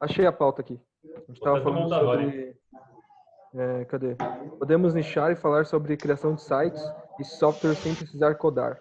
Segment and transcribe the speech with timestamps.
[0.00, 0.80] Achei a pauta aqui.
[1.04, 2.56] A gente estava falando sobre.
[3.54, 4.14] É, cadê?
[4.58, 6.82] Podemos nichar e falar sobre criação de sites
[7.18, 8.80] e software sem precisar codar.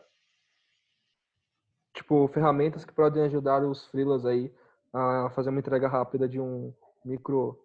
[1.94, 4.54] Tipo, ferramentas que podem ajudar os freelas aí
[4.94, 7.60] a fazer uma entrega rápida de um micro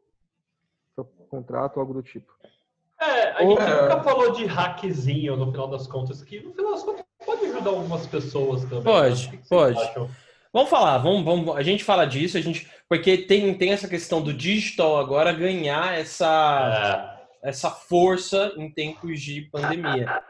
[1.28, 2.32] contrato, algo do tipo.
[3.00, 3.82] É, a gente é...
[3.82, 7.70] nunca falou de hackzinho no final das contas, que no final das contas pode ajudar
[7.70, 8.84] algumas pessoas também.
[8.84, 9.42] Pode, né?
[9.48, 10.12] pode.
[10.52, 14.20] Vamos falar, vamos, vamos, a gente fala disso, a gente, porque tem, tem essa questão
[14.20, 17.48] do digital agora ganhar essa, é.
[17.48, 20.22] essa força em tempos de pandemia.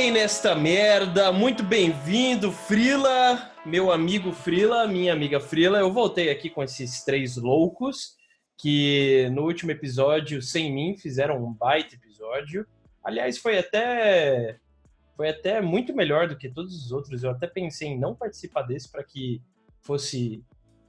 [0.02, 1.32] voltei nesta merda.
[1.32, 5.78] Muito bem-vindo, Frila, meu amigo Frila, minha amiga Frila.
[5.78, 8.16] Eu voltei aqui com esses três loucos
[8.58, 12.66] que no último episódio, sem mim, fizeram um baita episódio.
[13.04, 14.58] Aliás, foi até
[15.16, 17.24] foi até muito melhor do que todos os outros.
[17.24, 19.40] Eu até pensei em não participar desse para que
[19.82, 20.44] fosse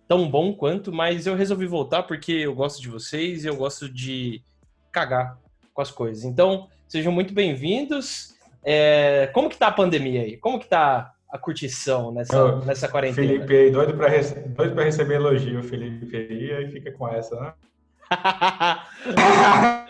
[0.08, 3.90] tão bom quanto, mas eu resolvi voltar porque eu gosto de vocês e eu gosto
[3.90, 4.42] de
[4.90, 5.38] cagar
[5.74, 6.24] com as coisas.
[6.24, 8.31] Então, sejam muito bem-vindos.
[8.64, 10.36] É, como que tá a pandemia aí?
[10.36, 13.26] Como que tá a curtição nessa, Eu, nessa quarentena?
[13.26, 17.40] Felipe aí, doido para rece doido pra receber elogio, Felipe aí, aí fica com essa,
[17.40, 17.52] né?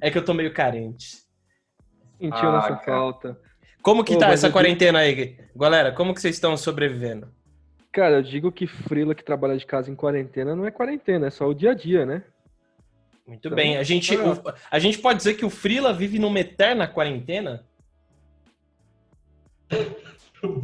[0.00, 1.22] é que eu tô meio carente.
[2.18, 3.38] Sentiu ah, nossa falta.
[3.80, 5.92] Como que Ô, tá essa quarentena aí, galera?
[5.92, 7.28] Como que vocês estão sobrevivendo?
[7.90, 11.30] Cara, eu digo que frila que trabalha de casa em quarentena não é quarentena, é
[11.30, 12.22] só o dia a dia, né?
[13.26, 13.76] Muito então, bem.
[13.76, 17.64] A gente, o, a gente pode dizer que o Frila vive numa eterna quarentena?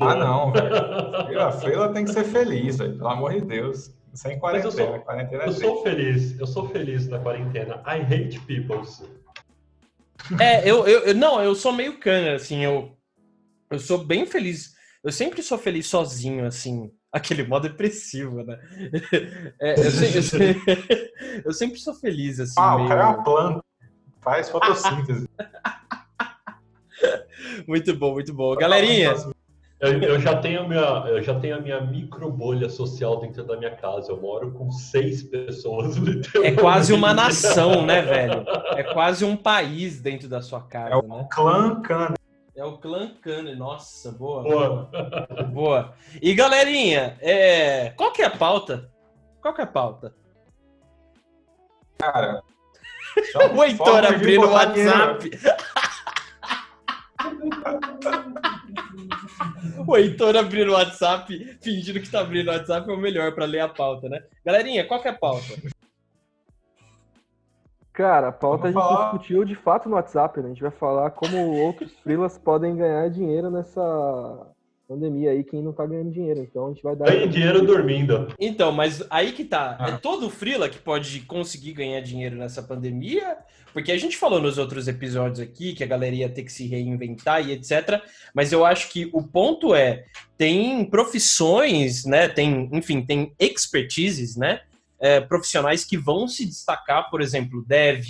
[0.01, 1.41] Ah, não, velho.
[1.41, 2.97] A Frila tem que ser feliz, velho.
[2.97, 3.93] Pelo amor de Deus.
[4.13, 4.69] Sem quarentena.
[4.69, 6.41] eu sou, quarentena é eu sou feliz.
[6.41, 7.83] Eu sou feliz na quarentena.
[7.87, 8.81] I hate people.
[10.41, 12.65] É, eu, eu, não, eu sou meio cana, assim.
[12.65, 12.97] Eu,
[13.71, 14.75] eu sou bem feliz.
[15.05, 16.91] Eu sempre sou feliz sozinho, assim.
[17.13, 18.59] Aquele modo depressivo, né?
[19.61, 22.55] É, eu, sempre, eu, eu, sempre sou feliz, assim.
[22.59, 22.87] Ah, meio...
[22.87, 23.65] o cara é uma planta.
[24.21, 25.29] Faz fotossíntese.
[27.67, 28.55] muito bom, muito bom.
[28.57, 29.15] Galerinha.
[29.81, 33.45] Eu, eu, já tenho a minha, eu já tenho a minha micro bolha social dentro
[33.45, 34.11] da minha casa.
[34.11, 35.95] Eu moro com seis pessoas.
[36.43, 38.45] É quase uma nação, né, velho?
[38.77, 41.29] É quase um país dentro da sua casa, é o né?
[41.31, 42.15] clã Cana.
[42.57, 43.55] É o clã Cana.
[43.55, 44.43] Nossa, boa.
[44.43, 44.91] Boa.
[45.53, 45.95] boa.
[46.21, 47.91] E galerinha, é...
[47.91, 48.91] qual que é a pauta?
[49.41, 50.13] Qual que é a pauta?
[51.99, 52.43] Cara.
[53.55, 55.31] o Heitor abrindo o WhatsApp.
[59.87, 63.45] O Heitor abrindo o WhatsApp, fingindo que tá abrindo o WhatsApp é o melhor para
[63.45, 64.23] ler a pauta, né?
[64.45, 65.55] Galerinha, qual que é a pauta?
[67.93, 69.11] Cara, a pauta a gente falar...
[69.11, 70.47] discutiu de fato no WhatsApp, né?
[70.47, 74.53] A gente vai falar como outros freelas podem ganhar dinheiro nessa
[74.89, 76.41] pandemia aí, quem não tá ganhando dinheiro.
[76.41, 77.05] Então a gente vai dar.
[77.05, 78.33] Ganha dinheiro dormindo.
[78.41, 79.77] Então, mas aí que tá.
[79.79, 79.91] Ah.
[79.91, 83.37] É todo freela que pode conseguir ganhar dinheiro nessa pandemia?
[83.71, 86.67] Porque a gente falou nos outros episódios aqui que a galera ia ter que se
[86.67, 88.03] reinventar e etc.
[88.35, 90.07] Mas eu acho que o ponto é:
[90.39, 92.27] tem profissões, né?
[92.27, 94.63] Tem, enfim, tem expertises, né?
[94.99, 98.05] É, profissionais que vão se destacar, por exemplo, dev,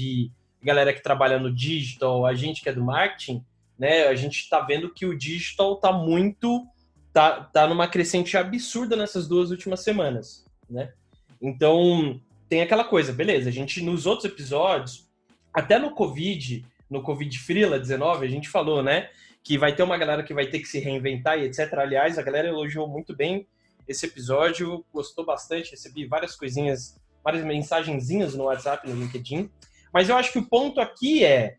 [0.63, 3.45] galera que trabalha no digital, a gente que é do marketing
[3.79, 4.09] né?
[4.09, 6.67] A gente está vendo que o digital está muito
[7.13, 10.93] tá, tá numa crescente absurda nessas duas últimas semanas, né?
[11.41, 15.09] Então, tem aquela coisa, beleza, a gente nos outros episódios,
[15.53, 19.11] até no Covid, no Covid Freela 19, a gente falou, né,
[19.43, 21.73] que vai ter uma galera que vai ter que se reinventar e etc.
[21.75, 23.47] Aliás, a galera elogiou muito bem
[23.87, 29.51] esse episódio, gostou bastante, recebi várias coisinhas, várias mensagenzinhas no WhatsApp, no LinkedIn.
[29.93, 31.57] Mas eu acho que o ponto aqui é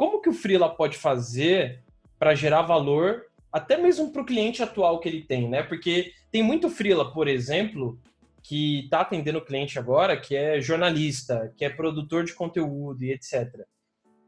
[0.00, 1.84] como que o Freela pode fazer
[2.18, 5.62] para gerar valor até mesmo para o cliente atual que ele tem, né?
[5.62, 8.00] Porque tem muito Freela, por exemplo,
[8.42, 13.12] que está atendendo o cliente agora, que é jornalista, que é produtor de conteúdo e
[13.12, 13.66] etc.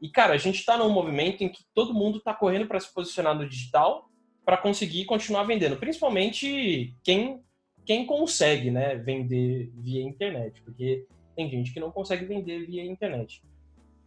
[0.02, 2.92] E, cara, a gente está num movimento em que todo mundo está correndo para se
[2.92, 4.10] posicionar no digital
[4.44, 7.40] para conseguir continuar vendendo, principalmente quem,
[7.86, 13.42] quem consegue né, vender via internet, porque tem gente que não consegue vender via internet.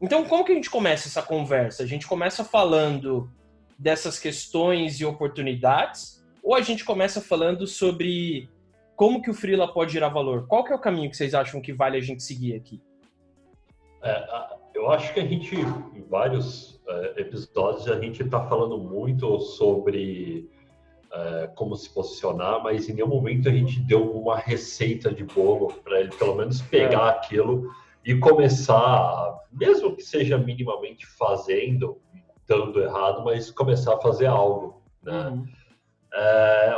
[0.06, 1.82] Então, como que a gente começa essa conversa?
[1.82, 3.28] A gente começa falando
[3.76, 8.48] dessas questões e oportunidades, ou a gente começa falando sobre
[8.96, 10.46] como que o freela pode gerar valor?
[10.46, 12.80] Qual que é o caminho que vocês acham que vale a gente seguir aqui?
[14.04, 14.28] É,
[14.76, 20.48] eu acho que a gente, em vários é, episódios, a gente está falando muito sobre
[21.12, 25.74] é, como se posicionar, mas em nenhum momento a gente deu uma receita de bolo
[25.84, 27.10] para ele pelo menos pegar é.
[27.10, 27.74] aquilo
[28.06, 32.00] e começar, mesmo que seja minimamente fazendo,
[32.48, 35.28] dando errado, mas começar a fazer algo, né?
[35.28, 35.46] Uhum.
[36.18, 36.74] É,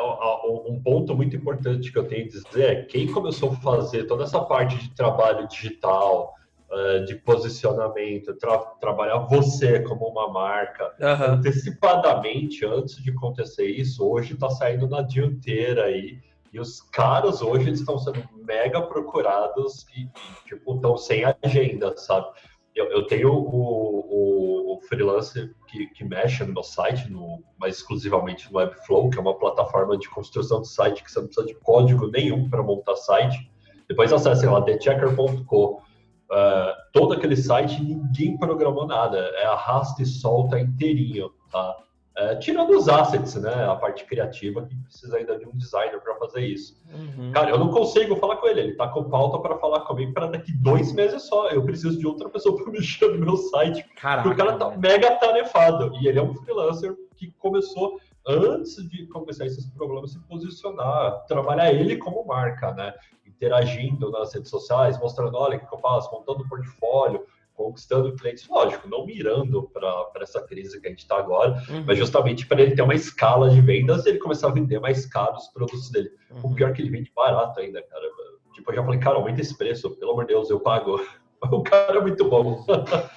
[0.68, 4.24] um ponto muito importante que eu tenho a dizer é quem começou a fazer toda
[4.24, 6.34] essa parte de trabalho digital,
[6.72, 11.36] é, de posicionamento, tra trabalhar você como uma marca uhum.
[11.36, 16.20] antecipadamente antes de acontecer isso, hoje está saindo na dianteira aí
[16.54, 20.10] e os caras hoje estão sendo mega procurados e,
[20.48, 22.27] tipo, estão sem agenda, sabe?
[22.75, 27.77] Eu, eu tenho o, o, o freelancer que, que, mexe no meu site, no, mais
[27.77, 31.48] exclusivamente no Webflow, que é uma plataforma de construção de site que você não precisa
[31.48, 33.51] de código nenhum para montar site.
[33.89, 35.82] Depois acessem lá, thechecker.com.
[36.30, 41.75] Uh, é, todo aquele site ninguém programou nada, é arrasta e solta inteirinho, tá?
[42.18, 43.66] É, tirando os assets, né?
[43.66, 46.76] A parte criativa que precisa ainda de um designer para fazer isso.
[46.92, 47.32] Uhum.
[47.32, 48.60] Cara, eu não consigo falar com ele.
[48.60, 51.50] Ele tá com pauta para falar comigo para daqui dois meses só.
[51.50, 53.86] Eu preciso de outra pessoa para mexer no meu site.
[53.96, 55.92] Caraca, porque o cara tá mega tarefado.
[56.02, 61.72] E ele é um freelancer que começou antes de começar esses problemas se posicionar, trabalhar
[61.72, 62.96] ele como marca, né?
[63.28, 67.24] Interagindo nas redes sociais, mostrando, olha o que eu faço, montando um portfólio,
[67.58, 71.84] conquistando clientes, lógico, não mirando para essa crise que a gente está agora, uhum.
[71.86, 75.08] mas justamente para ele ter uma escala de vendas e ele começar a vender mais
[75.08, 76.12] caro os produtos dele.
[76.30, 76.52] Uhum.
[76.52, 78.06] O pior é que ele vende barato ainda, cara.
[78.54, 81.02] Tipo, eu já falei, cara, aumenta esse preço, pelo amor de Deus, eu pago.
[81.40, 82.66] O cara é muito bom.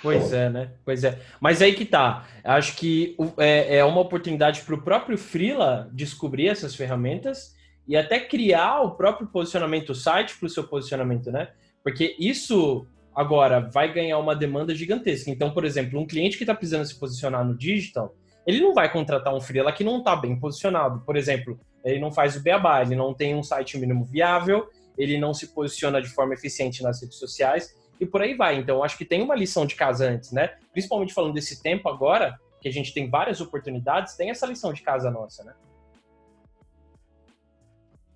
[0.03, 0.73] Pois é, né?
[0.85, 1.19] Pois é.
[1.41, 2.27] Mas aí que tá.
[2.45, 7.55] Acho que é, é uma oportunidade para o próprio Freela descobrir essas ferramentas
[7.89, 11.49] e até criar o próprio posicionamento, o site para o seu posicionamento, né?
[11.83, 15.31] Porque isso agora vai ganhar uma demanda gigantesca.
[15.31, 18.15] Então, por exemplo, um cliente que está precisando se posicionar no digital,
[18.47, 21.01] ele não vai contratar um freela que não está bem posicionado.
[21.01, 25.19] Por exemplo, ele não faz o beabá, ele não tem um site mínimo viável, ele
[25.19, 28.57] não se posiciona de forma eficiente nas redes sociais e por aí vai.
[28.57, 30.49] Então, acho que tem uma lição de casa antes, né?
[30.73, 34.83] Principalmente falando desse tempo agora, que a gente tem várias oportunidades, tem essa lição de
[34.83, 35.55] casa nossa, né?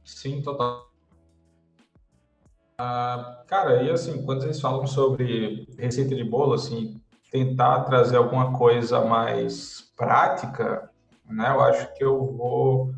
[0.04, 0.93] Sim, total.
[2.78, 7.00] Ah, cara, e assim, quando vocês falam sobre receita de bolo, assim,
[7.30, 10.90] tentar trazer alguma coisa mais prática,
[11.24, 11.50] né?
[11.50, 12.92] Eu acho que eu vou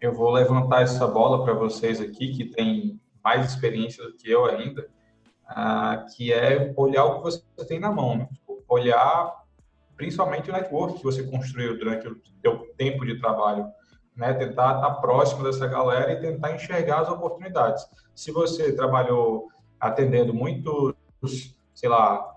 [0.00, 4.46] eu vou levantar essa bola para vocês aqui que tem mais experiência do que eu
[4.46, 4.88] ainda,
[5.46, 8.28] ah, que é olhar o que você tem na mão, né?
[8.68, 9.40] Olhar
[9.96, 13.66] principalmente o network que você construiu durante o seu tempo de trabalho
[14.20, 14.34] né?
[14.34, 17.84] Tentar estar próximo dessa galera e tentar enxergar as oportunidades.
[18.14, 19.48] Se você trabalhou
[19.80, 20.94] atendendo muitos,
[21.74, 22.36] sei lá,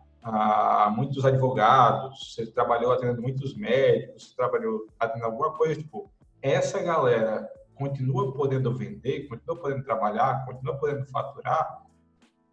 [0.96, 6.10] muitos advogados, você trabalhou atendendo muitos médicos, você trabalhou atendendo alguma coisa, tipo,
[6.42, 11.84] essa galera continua podendo vender, continua podendo trabalhar, continua podendo faturar?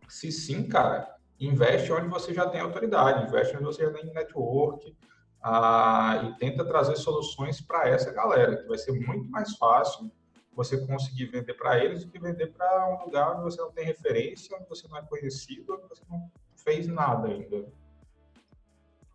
[0.08, 4.96] Se sim, cara, investe onde você já tem autoridade, investe onde você já tem network,
[5.42, 10.11] ah, e tenta trazer soluções para essa galera, que vai ser muito mais fácil
[10.54, 13.85] você conseguir vender para eles do que vender para um lugar onde você não tem
[13.85, 17.66] referência, onde você não é conhecido, onde você não fez nada ainda.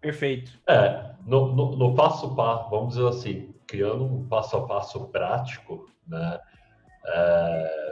[0.02, 0.52] Perfeito.
[0.68, 5.08] É, no, no, no passo a passo, vamos dizer assim, criando um passo a passo
[5.08, 6.40] prático, né?
[7.08, 7.85] É,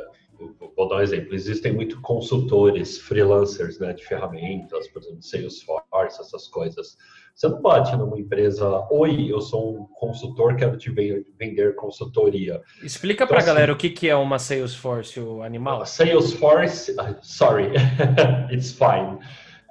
[0.76, 1.34] vou dar um exemplo.
[1.34, 6.98] Existem muitos consultores, freelancers, né, de ferramentas, por exemplo, Salesforce, essas coisas.
[7.36, 12.62] Você não bate numa empresa, oi, eu sou um consultor, quero te vender consultoria.
[12.84, 15.86] Explica então, para a assim, galera o que, que é uma Salesforce, o animal.
[15.86, 17.72] Salesforce, ah, sorry,
[18.54, 19.18] it's fine.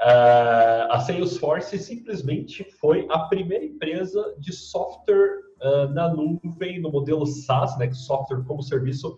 [0.05, 7.25] Uh, a Salesforce simplesmente foi a primeira empresa de software uh, na nuvem, no modelo
[7.25, 9.17] SaaS, né, software como serviço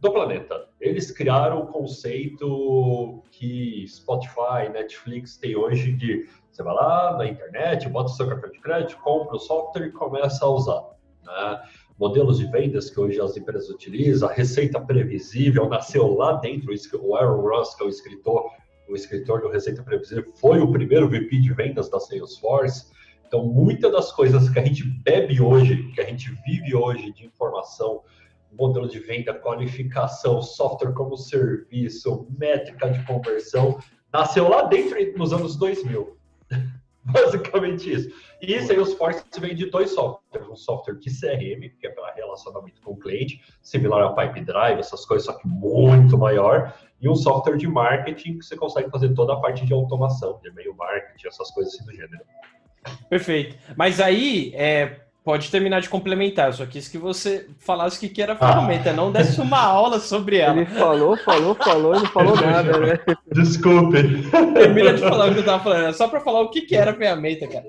[0.00, 0.68] do planeta.
[0.80, 7.86] Eles criaram o conceito que Spotify, Netflix tem hoje de você vai lá na internet,
[7.90, 10.82] bota o seu cartão de crédito, compra o software e começa a usar.
[11.22, 11.62] Né?
[11.98, 16.72] Modelos de vendas que hoje as empresas utilizam, a receita previsível nasceu lá dentro.
[17.02, 18.50] O Aaron Ross, que é o escritor,
[18.88, 22.86] o escritor do Receita Previsível, foi o primeiro VP de vendas da Salesforce.
[23.26, 27.26] Então, muitas das coisas que a gente bebe hoje, que a gente vive hoje de
[27.26, 28.02] informação,
[28.52, 33.78] modelo de venda, qualificação, software como serviço, métrica de conversão,
[34.12, 36.16] nasceu lá dentro nos anos 2000.
[37.04, 38.10] Basicamente isso.
[38.42, 40.48] E Salesforce vem de dois softwares.
[40.48, 44.80] Um software de CRM, que é para relacionamento com o cliente, similar ao Pipe Drive,
[44.80, 46.74] essas coisas, só que muito maior.
[47.00, 50.48] E um software de marketing, que você consegue fazer toda a parte de automação, de
[50.48, 52.24] e-mail marketing, essas coisas assim do gênero.
[53.08, 53.56] Perfeito.
[53.76, 58.22] Mas aí, é, Pode terminar de complementar, eu só quis que você falasse o que
[58.22, 58.92] era a ferramenta, ah.
[58.92, 60.54] não desse uma aula sobre ela.
[60.54, 63.00] Ele falou, falou, falou e não falou nada, né?
[63.32, 64.30] Desculpe.
[64.54, 66.76] Termina de falar o que eu tava falando, é só para falar o que, que
[66.76, 67.64] era a ferramenta, cara.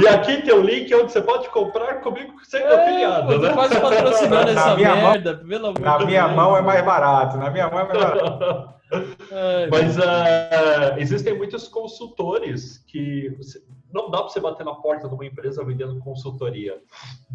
[0.00, 3.38] E aqui tem o um link onde você pode comprar comigo sendo é, afiliado, pô,
[3.40, 3.52] né?
[3.52, 7.68] quase patrocinando essa merda, mão, pelo amor Na minha mão é mais barato, na minha
[7.68, 8.76] mão é mais barato.
[9.68, 13.36] Mas uh, existem muitos consultores que
[13.96, 16.80] não dá para você bater na porta de uma empresa vendendo consultoria.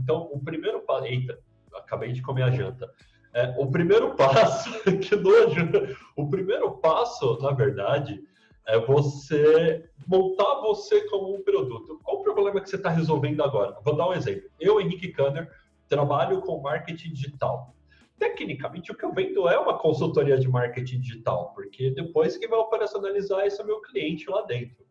[0.02, 1.06] Então, o primeiro passo.
[1.06, 1.40] Eita,
[1.74, 2.90] acabei de comer a janta.
[3.34, 4.70] É, o primeiro passo,
[5.02, 5.70] que nojo,
[6.16, 8.22] o primeiro passo, na verdade,
[8.68, 12.00] é você montar você como um produto.
[12.04, 13.78] Qual o problema que você está resolvendo agora?
[13.84, 14.50] Vou dar um exemplo.
[14.60, 15.50] Eu, Henrique Kanner,
[15.88, 17.76] trabalho com marketing digital.
[18.18, 22.60] Tecnicamente, o que eu vendo é uma consultoria de marketing digital, porque depois que vai
[22.60, 24.86] operacionalizar esse é meu cliente lá dentro.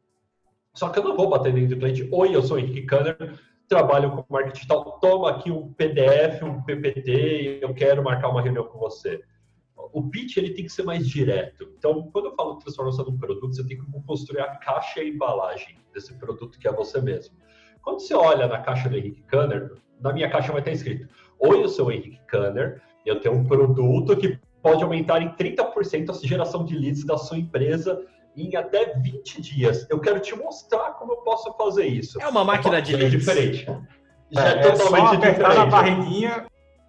[0.75, 2.09] Só que eu não vou bater dentro do cliente.
[2.13, 4.99] Oi, eu sou o Henrique Kanner, trabalho com marketing digital.
[5.01, 9.21] Toma aqui um PDF, um PPT, eu quero marcar uma reunião com você.
[9.93, 11.73] O pitch ele tem que ser mais direto.
[11.77, 15.03] Então, quando eu falo transformação de um produto, você tem que construir a caixa e
[15.03, 17.35] a embalagem desse produto que é você mesmo.
[17.83, 21.09] Quando você olha na caixa do Henrique Kanner, na minha caixa vai estar escrito:
[21.41, 26.11] Oi, eu sou o Henrique Kanner, eu tenho um produto que pode aumentar em 30%
[26.11, 28.07] a geração de leads da sua empresa
[28.37, 29.87] em até 20 dias.
[29.91, 32.21] Eu quero te mostrar como eu posso fazer isso.
[32.23, 33.19] É uma máquina de leads.
[33.19, 33.67] diferente.
[34.31, 35.57] Já é, é totalmente só apertar diferente.
[35.59, 36.47] na barriguinha,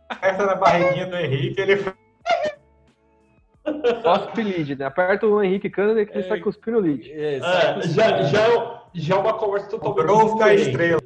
[0.10, 1.84] aperta na barriguinha do Henrique, ele
[4.04, 4.86] Cospe lead, né?
[4.86, 7.12] Aperta o Henrique Canada que ele sai cuspindo o lead.
[7.12, 7.82] É, já,
[8.24, 11.02] já, é, já é uma conversa totalmente O growth da estrela.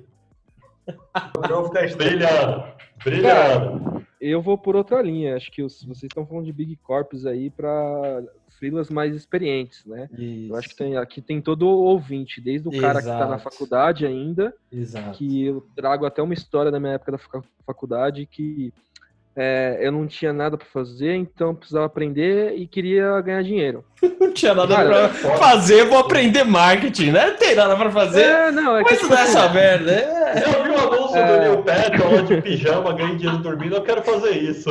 [1.36, 2.16] O growth da estrela.
[2.18, 2.74] Brilhando,
[3.04, 3.82] brilhando.
[3.92, 5.36] Cara, eu vou por outra linha.
[5.36, 8.24] Acho que os- vocês estão falando de Big Corps aí para
[8.58, 10.10] freelas mais experientes, né?
[10.50, 13.36] Eu acho que tem, aqui tem todo o ouvinte, desde o cara que está na
[13.36, 13.44] Exato.
[13.44, 15.18] faculdade ainda, Exato.
[15.18, 18.74] que eu trago até uma história da minha época da facu- faculdade que
[19.36, 23.84] é, eu não tinha nada para fazer, então eu precisava aprender e queria ganhar dinheiro.
[24.20, 27.28] Não tinha nada pra fazer, vou aprender marketing, né?
[27.28, 28.22] Não tem nada pra fazer.
[28.24, 29.92] É, não, é que Mas tipo essa assim, merda.
[29.92, 30.44] É.
[30.46, 31.26] Eu vi o anúncio É.
[31.28, 34.70] do Neil Petrol lá de pijama, ganhando dinheiro dormindo, eu quero fazer isso.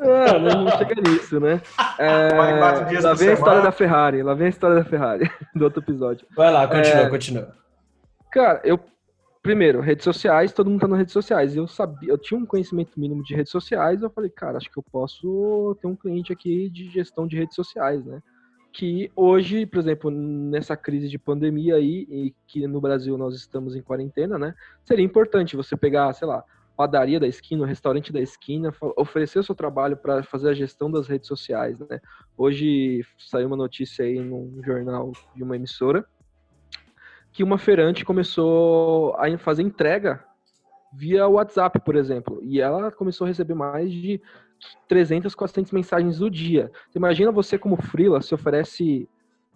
[0.00, 1.60] ah, não chega nisso, né?
[1.98, 2.28] É,
[2.60, 6.26] lá vem a história da Ferrari, lá vem a história da Ferrari, do outro episódio.
[6.36, 7.08] Vai lá, continua, É.
[7.10, 7.48] continua.
[8.30, 8.80] Cara, eu
[9.42, 11.56] primeiro, redes sociais, todo mundo tá nas redes sociais.
[11.56, 14.78] Eu sabia, eu tinha um conhecimento mínimo de redes sociais, eu falei, cara, acho que
[14.78, 18.22] eu posso ter um cliente aqui de gestão de redes sociais, né?
[18.72, 23.74] Que hoje, por exemplo, nessa crise de pandemia aí, e que no Brasil nós estamos
[23.74, 24.54] em quarentena, né?
[24.84, 26.42] Seria importante você pegar, sei lá,
[26.76, 31.06] padaria da esquina, restaurante da esquina, oferecer o seu trabalho para fazer a gestão das
[31.06, 32.00] redes sociais, né?
[32.36, 36.06] Hoje saiu uma notícia aí num jornal de uma emissora
[37.32, 40.22] que uma feirante começou a fazer entrega
[40.92, 44.20] via WhatsApp, por exemplo, e ela começou a receber mais de
[44.86, 46.70] 300, 400 mensagens do dia.
[46.94, 49.08] Imagina você como freela, se oferece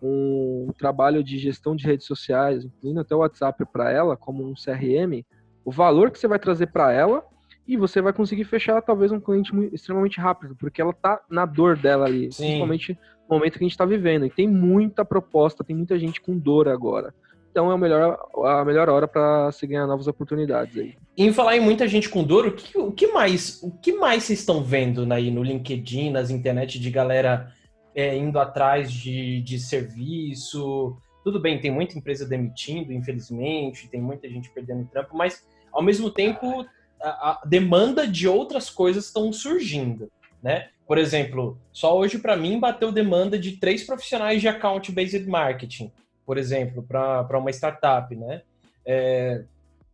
[0.02, 4.54] um trabalho de gestão de redes sociais, incluindo até o WhatsApp para ela, como um
[4.54, 5.24] CRM,
[5.64, 7.24] o valor que você vai trazer para ela
[7.66, 11.76] e você vai conseguir fechar talvez um cliente extremamente rápido, porque ela tá na dor
[11.76, 12.44] dela ali, Sim.
[12.44, 14.24] principalmente no momento que a gente está vivendo.
[14.24, 17.12] E tem muita proposta, tem muita gente com dor agora.
[17.56, 20.94] Então é o melhor, a melhor hora para se ganhar novas oportunidades aí.
[21.16, 24.24] Em falar em muita gente com dor, o que, o que mais o que mais
[24.24, 27.50] vocês estão vendo aí no LinkedIn, nas internet de galera
[27.94, 30.98] é, indo atrás de, de serviço?
[31.24, 36.10] Tudo bem, tem muita empresa demitindo, infelizmente, tem muita gente perdendo trampo, mas ao mesmo
[36.10, 36.66] tempo
[37.00, 40.68] a, a demanda de outras coisas estão surgindo, né?
[40.86, 45.90] Por exemplo, só hoje para mim bateu demanda de três profissionais de account-based marketing,
[46.26, 48.42] por exemplo, para uma startup, né?
[48.84, 49.44] É,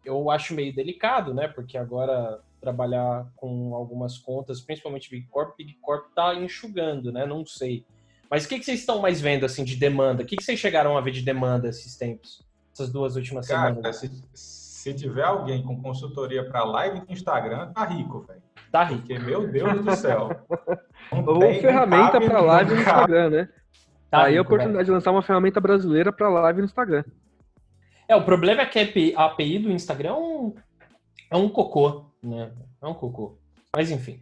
[0.04, 1.46] eu acho meio delicado, né?
[1.46, 7.26] Porque agora trabalhar com algumas contas, principalmente Big Corp, Big Corp tá enxugando, né?
[7.26, 7.84] Não sei.
[8.30, 10.22] Mas o que, que vocês estão mais vendo, assim, de demanda?
[10.22, 12.42] O que, que vocês chegaram a ver de demanda esses tempos?
[12.72, 13.96] Essas duas últimas Cara, semanas?
[13.96, 18.42] se, se tiver alguém com consultoria para live no Instagram, tá rico, velho.
[18.70, 19.02] Tá rico.
[19.02, 20.30] Porque, meu Deus do céu.
[21.12, 22.80] Ou ferramenta para live no.
[22.80, 23.48] Instagram, né?
[24.12, 27.02] Tá aí a oportunidade de lançar uma ferramenta brasileira para live no Instagram.
[28.06, 30.54] É, o problema é que a API, a API do Instagram é um,
[31.30, 32.52] é um cocô, né?
[32.82, 33.38] É um cocô.
[33.74, 34.20] Mas enfim.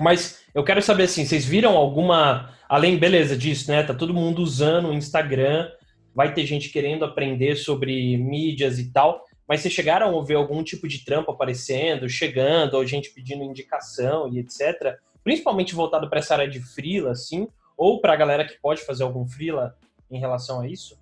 [0.00, 2.50] Mas eu quero saber assim, vocês viram alguma.
[2.66, 3.82] Além, beleza, disso, né?
[3.82, 5.70] Tá todo mundo usando o Instagram,
[6.14, 9.22] vai ter gente querendo aprender sobre mídias e tal.
[9.46, 14.32] Mas vocês chegaram a ver algum tipo de trampo aparecendo, chegando, ou gente pedindo indicação
[14.32, 14.96] e etc.
[15.22, 19.02] Principalmente voltado para essa área de freela, assim, ou para a galera que pode fazer
[19.02, 19.76] algum freela
[20.10, 20.98] em relação a isso?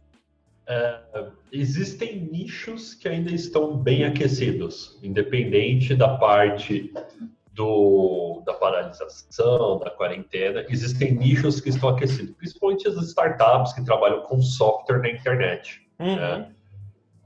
[1.51, 6.93] Existem nichos que ainda estão bem aquecidos, independente da parte
[7.53, 14.23] do, da paralisação, da quarentena, existem nichos que estão aquecidos, principalmente as startups que trabalham
[14.23, 15.87] com software na internet.
[15.99, 16.19] Uhum.
[16.19, 16.49] É.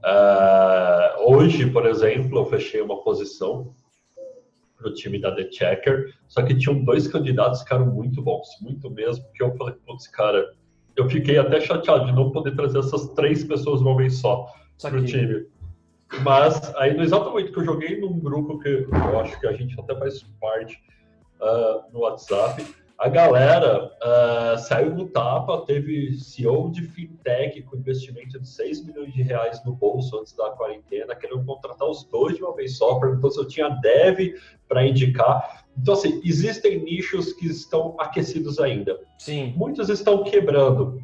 [0.03, 3.73] Ah, hoje, por exemplo, eu fechei uma posição
[4.77, 8.47] para o time da The Checker, só que tinham dois candidatos que eram muito bons,
[8.61, 10.53] muito mesmo, que eu falei, putz, cara,
[10.95, 14.47] eu fiquei até chateado de não poder trazer essas três pessoas de uma vez só
[14.81, 15.45] para o time.
[16.23, 19.53] Mas aí no exato momento que eu joguei num grupo que eu acho que a
[19.53, 20.79] gente até faz parte
[21.41, 22.65] ah, no WhatsApp,
[22.97, 29.13] a galera ah, saiu no tapa, teve CEO de fintech com investimento de 6 milhões
[29.13, 32.99] de reais no bolso antes da quarentena, querendo contratar os dois de uma vez só,
[32.99, 34.35] perguntou se eu tinha dev
[34.67, 35.65] para indicar.
[35.77, 38.99] Então, assim, existem nichos que estão aquecidos ainda.
[39.19, 39.53] Sim.
[39.55, 40.99] Muitos estão quebrando.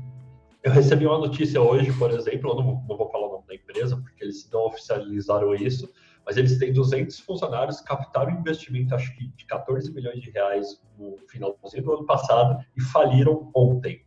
[0.63, 3.53] Eu recebi uma notícia hoje, por exemplo, eu não, não vou falar o nome da
[3.53, 5.88] empresa, porque eles não oficializaram isso,
[6.26, 11.18] mas eles têm 200 funcionários, captaram investimento, acho que de 14 milhões de reais no
[11.28, 14.02] finalzinho do ano passado e faliram ontem.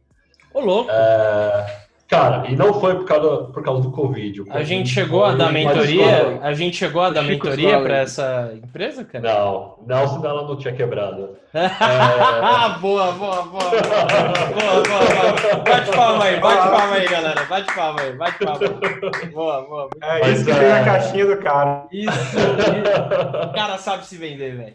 [0.52, 0.90] Ô, louco.
[0.90, 4.44] É, Cara, e não foi por causa, por causa do Covid.
[4.50, 6.38] A gente chegou a dar mentoria?
[6.40, 9.24] A gente chegou a dar mentoria para essa empresa, cara?
[9.34, 11.36] Não, não, senão ela não tinha quebrado.
[11.58, 13.70] Ah, boa, boa, boa.
[13.70, 15.64] Boa, boa, boa.
[15.64, 17.44] Bate palma aí, bate palma aí, galera.
[17.44, 19.26] Bate palma aí, bate palma aí.
[19.30, 19.88] Boa, boa.
[20.02, 21.86] É Mas, isso que é- tem na caixinha do cara.
[21.90, 23.46] Isso, isso.
[23.48, 24.74] O cara sabe se vender, velho.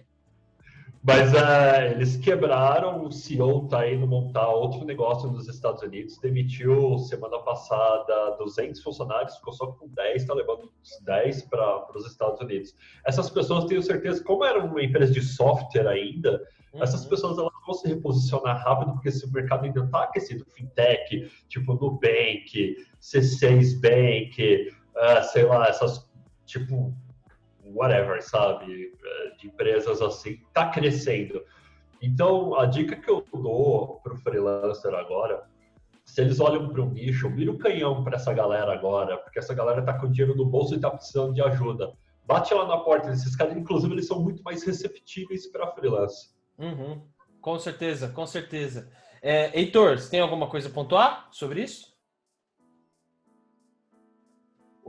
[1.03, 6.99] Mas uh, eles quebraram, o CEO está indo montar outro negócio nos Estados Unidos, demitiu
[6.99, 12.39] semana passada 200 funcionários, ficou só com 10, está levando os 10 para os Estados
[12.39, 12.75] Unidos.
[13.03, 16.39] Essas pessoas, tenho certeza, como era uma empresa de software ainda,
[16.71, 16.83] uhum.
[16.83, 20.45] essas pessoas elas vão se reposicionar rápido, porque esse mercado ainda está aquecido.
[20.51, 26.07] Fintech, tipo Nubank, C6 Bank, uh, sei lá, essas,
[26.45, 26.93] tipo,
[27.73, 28.93] whatever, sabe?
[29.03, 31.43] Eh, de empresas assim, está crescendo.
[32.01, 35.43] Então, a dica que eu dou para o freelancer agora,
[36.03, 39.39] se eles olham para um nicho, vira o um canhão para essa galera agora, porque
[39.39, 41.93] essa galera está com dinheiro no bolso e está precisando de ajuda.
[42.25, 46.29] Bate lá na porta desses caras, inclusive eles são muito mais receptíveis para freelance.
[46.57, 47.01] Uhum.
[47.39, 48.91] Com certeza, com certeza.
[49.21, 51.90] É, Heitor, você tem alguma coisa a pontuar sobre isso?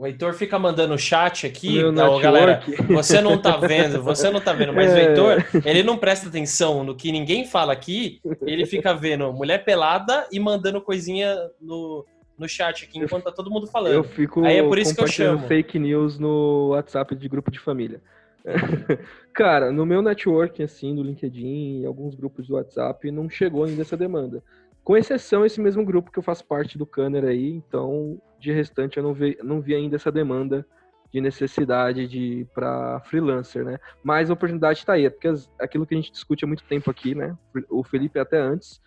[0.03, 2.61] O Heitor fica mandando chat aqui, então, galera.
[2.91, 4.95] Você não tá vendo, você não tá vendo, mas é.
[4.95, 9.63] o Heitor, ele não presta atenção no que ninguém fala aqui, ele fica vendo mulher
[9.63, 12.05] pelada e mandando coisinha no,
[12.37, 13.93] no chat aqui enquanto tá todo mundo falando.
[13.93, 15.47] Eu fico Aí é por isso que eu chamo.
[15.47, 18.01] fake news no WhatsApp de grupo de família.
[19.33, 23.81] Cara, no meu network, assim, no LinkedIn e alguns grupos do WhatsApp, não chegou ainda
[23.83, 24.43] essa demanda.
[24.83, 28.97] Com exceção esse mesmo grupo que eu faço parte do Canner aí, então de restante
[28.97, 30.65] eu não vi, não vi ainda essa demanda
[31.11, 33.77] de necessidade de para freelancer, né?
[34.03, 36.91] Mas a oportunidade está aí, é porque aquilo que a gente discute há muito tempo
[36.91, 37.37] aqui, né?
[37.69, 38.81] O Felipe até antes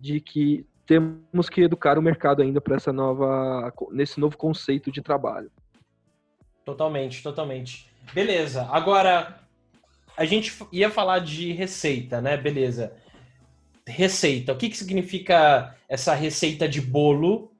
[0.00, 5.02] de que temos que educar o mercado ainda para essa nova nesse novo conceito de
[5.02, 5.50] trabalho.
[6.64, 7.90] Totalmente, totalmente.
[8.14, 8.68] Beleza.
[8.70, 9.40] Agora
[10.16, 12.36] a gente ia falar de receita, né?
[12.36, 13.01] Beleza
[13.86, 14.52] receita.
[14.52, 17.52] O que, que significa essa receita de bolo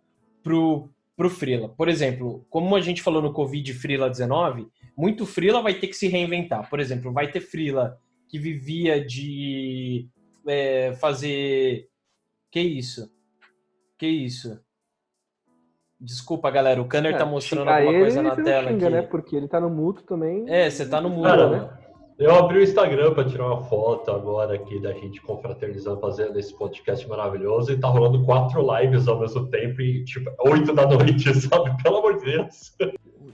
[0.43, 1.69] pro, pro Freela?
[1.69, 5.97] Por exemplo, como a gente falou no Covid Freela 19, muito Freela vai ter que
[5.97, 6.69] se reinventar.
[6.69, 10.09] Por exemplo, vai ter Freela que vivia de
[10.47, 11.89] é, fazer.
[12.51, 13.11] Que isso?
[13.99, 14.61] Que isso?
[16.01, 18.95] Desculpa, galera, o Kanner tá é, tá mostrando alguma coisa na tela xinga, aqui.
[18.97, 19.03] Né?
[19.03, 20.45] Porque ele tá no mudo também.
[20.49, 21.71] É, você tá no mudo, né?
[22.23, 26.57] Eu abri o Instagram para tirar uma foto agora aqui da gente confraternizando, fazendo esse
[26.57, 31.35] podcast maravilhoso e tá rolando quatro lives ao mesmo tempo e tipo, oito da noite,
[31.35, 31.83] sabe?
[31.83, 32.77] Pelo amor de Deus.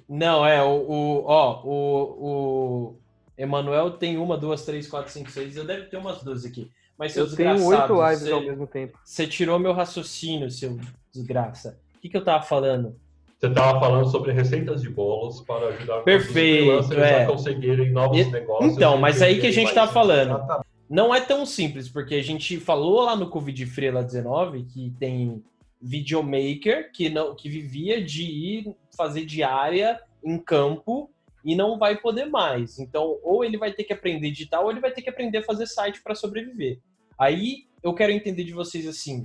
[0.08, 1.76] Não, é, o, o ó, o,
[2.18, 2.98] o
[3.36, 6.70] Emanuel tem uma, duas, três, quatro, cinco, seis, eu deve ter umas duas aqui.
[6.98, 8.98] Mas eu tenho oito lives você, ao mesmo tempo.
[9.04, 10.78] Você tirou meu raciocínio, seu
[11.12, 11.78] desgraça.
[11.94, 12.96] O que, que eu tava falando?
[13.38, 17.22] Você estava falando sobre receitas de bolos para ajudar Perfeito, os é.
[17.22, 18.74] a conseguirem novos e, negócios.
[18.74, 20.40] Então, mas aí que a gente está falando.
[20.90, 25.44] Não é tão simples, porque a gente falou lá no Covid Freela 19 que tem
[25.80, 31.08] videomaker que não que vivia de ir fazer diária em campo
[31.44, 32.80] e não vai poder mais.
[32.80, 35.44] Então, ou ele vai ter que aprender digital, ou ele vai ter que aprender a
[35.44, 36.80] fazer site para sobreviver.
[37.16, 39.22] Aí eu quero entender de vocês assim,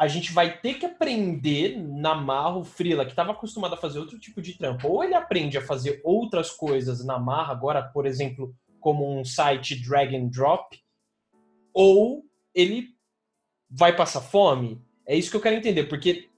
[0.00, 3.98] a gente vai ter que aprender na marra o Freela, que estava acostumado a fazer
[3.98, 4.88] outro tipo de trampo.
[4.88, 9.78] Ou ele aprende a fazer outras coisas na marra, agora, por exemplo, como um site
[9.78, 10.82] drag and drop,
[11.74, 12.94] ou ele
[13.68, 14.82] vai passar fome.
[15.06, 16.30] É isso que eu quero entender, porque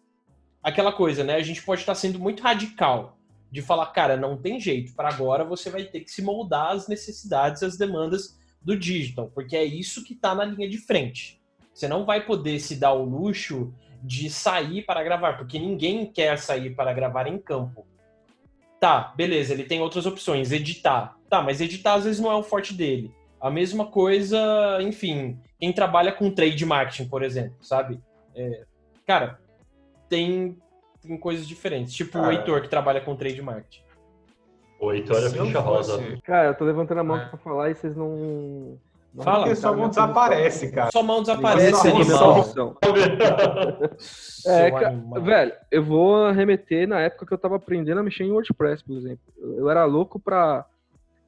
[0.61, 1.37] aquela coisa, né?
[1.37, 3.17] A gente pode estar sendo muito radical
[3.49, 6.89] de falar, cara, não tem jeito, para agora você vai ter que se moldar às
[6.89, 11.41] necessidades, às demandas do digital, porque é isso que está na linha de frente.
[11.73, 16.37] Você não vai poder se dar o luxo de sair para gravar, porque ninguém quer
[16.39, 17.87] sair para gravar em campo.
[18.81, 21.17] Tá, beleza, ele tem outras opções, editar.
[21.31, 23.15] Tá, mas editar às vezes não é o forte dele.
[23.41, 28.01] A mesma coisa, enfim, quem trabalha com trade marketing, por exemplo, sabe?
[28.35, 28.65] É,
[29.07, 29.39] cara,
[30.09, 30.59] tem,
[31.01, 31.95] tem coisas diferentes.
[31.95, 33.83] Tipo o Heitor que trabalha com trade marketing.
[34.81, 36.19] O Heitor é ficha rosa.
[36.25, 37.25] Cara, eu tô levantando a mão é.
[37.27, 38.79] pra falar e vocês não
[39.17, 39.45] Fala.
[39.45, 40.91] Porque sua mão desaparece, cara.
[40.91, 42.45] Sua mão desaparece, animal.
[44.47, 48.33] é, cara, velho, eu vou remeter na época que eu tava aprendendo a mexer em
[48.33, 49.21] WordPress, por exemplo.
[49.39, 50.65] Eu era louco pra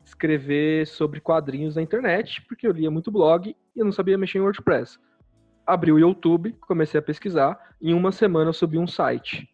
[0.02, 4.38] escrever sobre quadrinhos na internet, porque eu lia muito blog e eu não sabia mexer
[4.38, 4.98] em WordPress.
[5.66, 9.48] Abri o YouTube, comecei a pesquisar, em uma semana eu subi um site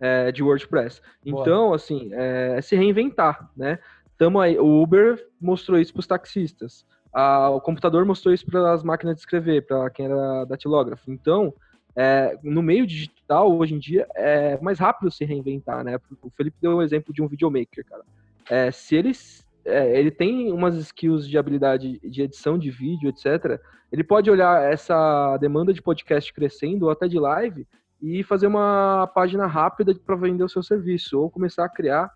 [0.00, 1.00] é, de WordPress.
[1.24, 1.42] Boa.
[1.42, 3.78] Então, assim, é, é se reinventar, né?
[4.18, 8.72] Tamo aí, o Uber mostrou isso para os taxistas a, o computador mostrou isso para
[8.72, 11.10] as máquinas de escrever, para quem era datilógrafo.
[11.10, 11.52] Então,
[11.96, 15.98] é, no meio digital, hoje em dia, é mais rápido se reinventar, né?
[16.22, 18.02] O Felipe deu um exemplo de um videomaker, cara.
[18.48, 23.60] É, se eles é, ele tem umas skills de habilidade de edição de vídeo, etc.
[23.92, 27.66] Ele pode olhar essa demanda de podcast crescendo ou até de live
[28.00, 32.10] e fazer uma página rápida para vender o seu serviço ou começar a criar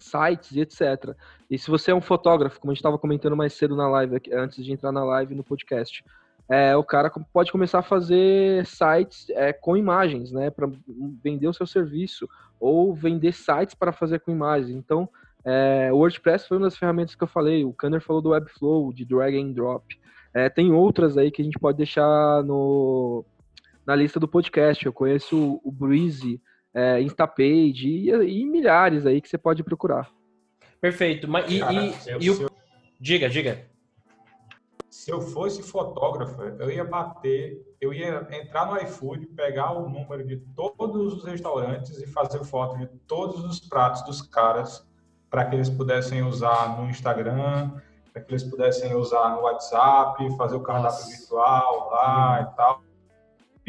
[0.00, 1.14] sites e etc.
[1.50, 4.20] E se você é um fotógrafo, como a gente estava comentando mais cedo na live,
[4.32, 6.04] antes de entrar na live no podcast,
[6.48, 10.68] é, o cara pode começar a fazer sites é, com imagens, né, para
[11.22, 14.74] vender o seu serviço ou vender sites para fazer com imagens.
[14.74, 15.08] Então,
[15.44, 17.64] é, o WordPress foi uma das ferramentas que eu falei.
[17.64, 19.98] O Kanner falou do Webflow, de drag and drop.
[20.34, 23.24] É, tem outras aí que a gente pode deixar no,
[23.86, 24.84] na lista do podcast.
[24.84, 26.40] Eu conheço o Breezy,
[26.74, 30.10] é, Instapage e, e, milhares aí que você pode procurar.
[30.80, 31.28] Perfeito.
[31.28, 32.50] Mas, e, Cara, e, eu, e o...
[32.98, 33.70] Diga, diga
[35.00, 40.26] se eu fosse fotógrafo, eu ia bater, eu ia entrar no iFood, pegar o número
[40.26, 44.86] de todos os restaurantes e fazer foto de todos os pratos dos caras
[45.30, 47.80] para que eles pudessem usar no Instagram,
[48.12, 51.16] para que eles pudessem usar no WhatsApp, fazer o cardápio Nossa.
[51.16, 52.82] virtual lá e tal.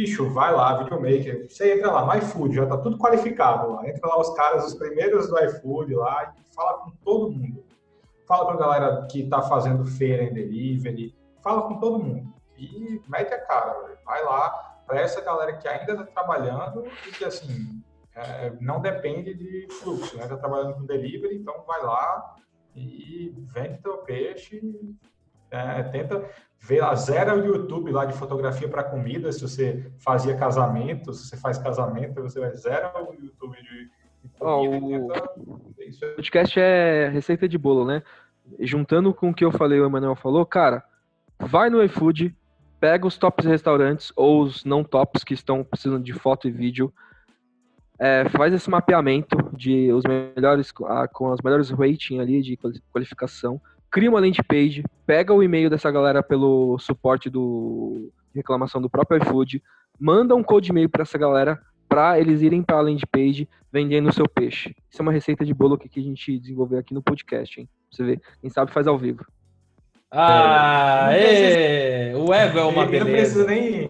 [0.01, 3.87] Bicho, vai lá, videomaker, você entra lá no iFood, já tá tudo qualificado lá.
[3.87, 7.63] Entra lá os caras, os primeiros do iFood lá e fala com todo mundo.
[8.25, 12.99] Fala com a galera que tá fazendo feira em delivery, fala com todo mundo e
[13.07, 14.49] mete a cara, vai lá
[14.87, 17.83] para essa galera que ainda está trabalhando e que assim
[18.15, 20.23] é, não depende de fluxo, né?
[20.23, 22.37] Está trabalhando com delivery, então vai lá
[22.75, 24.59] e vende teu peixe,
[25.51, 26.23] é, tenta
[26.59, 31.27] ver a zero o YouTube lá de fotografia para comida, se você fazia casamento, se
[31.27, 33.89] você faz casamento, você vai zero o YouTube de,
[34.23, 34.39] de comida.
[34.39, 36.07] Oh, o tenta...
[36.15, 38.01] podcast é receita de bolo, né?
[38.59, 40.83] Juntando com o que eu falei, o Emanuel falou, cara,
[41.39, 42.35] vai no iFood,
[42.79, 46.93] pega os tops restaurantes ou os não tops que estão precisando de foto e vídeo,
[47.99, 50.71] é, faz esse mapeamento de os melhores
[51.13, 52.57] com as melhores rating ali de
[52.91, 58.89] qualificação, cria uma landing page, pega o e-mail dessa galera pelo suporte do reclamação do
[58.89, 59.61] próprio iFood,
[59.99, 64.07] manda um code e-mail para essa galera para eles irem para a landing page vendendo
[64.07, 64.73] o seu peixe.
[64.89, 67.67] Isso é uma receita de bolo que a gente desenvolveu aqui no podcast, hein?
[67.67, 69.25] Pra você ver, quem sabe faz ao vivo.
[70.09, 73.05] Ah, é, o ego é uma beleza.
[73.05, 73.89] Não precisa nem,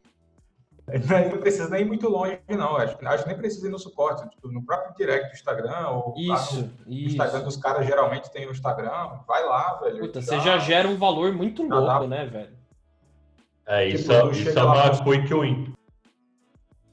[0.99, 2.75] não precisa nem ir muito longe, não.
[2.75, 4.27] Acho, acho que nem precisa ir no suporte.
[4.29, 7.09] Tipo, no próprio direct do Instagram, ou isso, no, isso.
[7.09, 9.19] Instagram dos caras geralmente tem no Instagram.
[9.27, 9.99] Vai lá, velho.
[9.99, 12.07] Puta, você já gera um valor muito louco, dá...
[12.07, 12.61] né, velho?
[13.67, 15.73] É, isso, tipo, é, isso é uma quick win.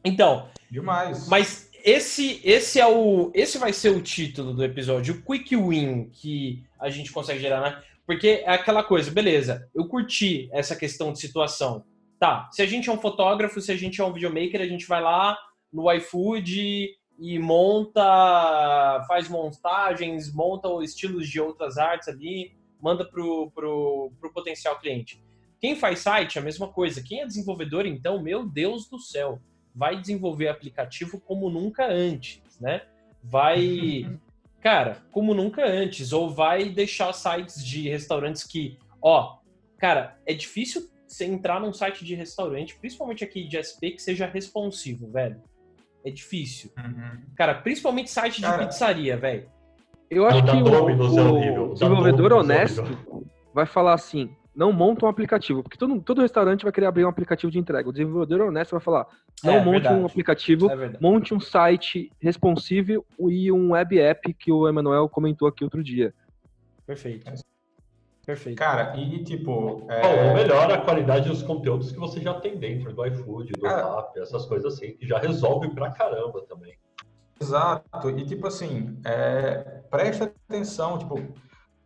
[0.05, 0.49] Então.
[0.71, 1.27] Demais.
[1.29, 3.33] Mas esse, esse é o.
[3.35, 7.61] Esse vai ser o título do episódio, o quick win que a gente consegue gerar,
[7.61, 7.83] né?
[8.07, 11.85] Porque é aquela coisa, beleza, eu curti essa questão de situação.
[12.19, 14.87] Tá, se a gente é um fotógrafo, se a gente é um videomaker, a gente
[14.87, 15.39] vai lá
[15.73, 24.13] no iFood e monta, faz montagens, monta estilos de outras artes ali, manda pro, pro,
[24.21, 25.23] pro potencial cliente.
[25.61, 27.03] Quem faz site, a mesma coisa.
[27.03, 29.41] Quem é desenvolvedor, então, meu Deus do céu,
[29.75, 32.83] vai desenvolver aplicativo como nunca antes, né?
[33.23, 34.07] Vai
[34.61, 39.39] cara, como nunca antes, ou vai deixar sites de restaurantes que, ó,
[39.79, 44.27] cara, é difícil você entrar num site de restaurante, principalmente aqui de SP, que seja
[44.27, 45.41] responsivo, velho.
[46.05, 46.71] É difícil.
[46.79, 47.23] Uhum.
[47.37, 49.49] Cara, principalmente site de pizzaria, velho.
[50.11, 52.83] Eu acho que o, o desenvolvedor honesto
[53.53, 57.09] vai falar assim, não monta um aplicativo, porque todo, todo restaurante vai querer abrir um
[57.09, 57.89] aplicativo de entrega.
[57.89, 59.07] O desenvolvedor honesto vai falar,
[59.45, 60.01] não é, monte verdade.
[60.01, 65.47] um aplicativo, é monte um site responsível e um web app que o Emanuel comentou
[65.47, 66.15] aqui outro dia.
[66.87, 67.31] Perfeito.
[68.29, 68.59] Perfeito.
[68.59, 69.87] Cara, e tipo.
[69.89, 70.35] É...
[70.35, 74.45] melhora a qualidade dos conteúdos que você já tem dentro do iFood, do app, essas
[74.45, 76.77] coisas assim, que já resolve pra caramba também.
[77.41, 78.11] Exato.
[78.11, 79.81] E tipo assim, é...
[79.89, 81.19] presta atenção, tipo,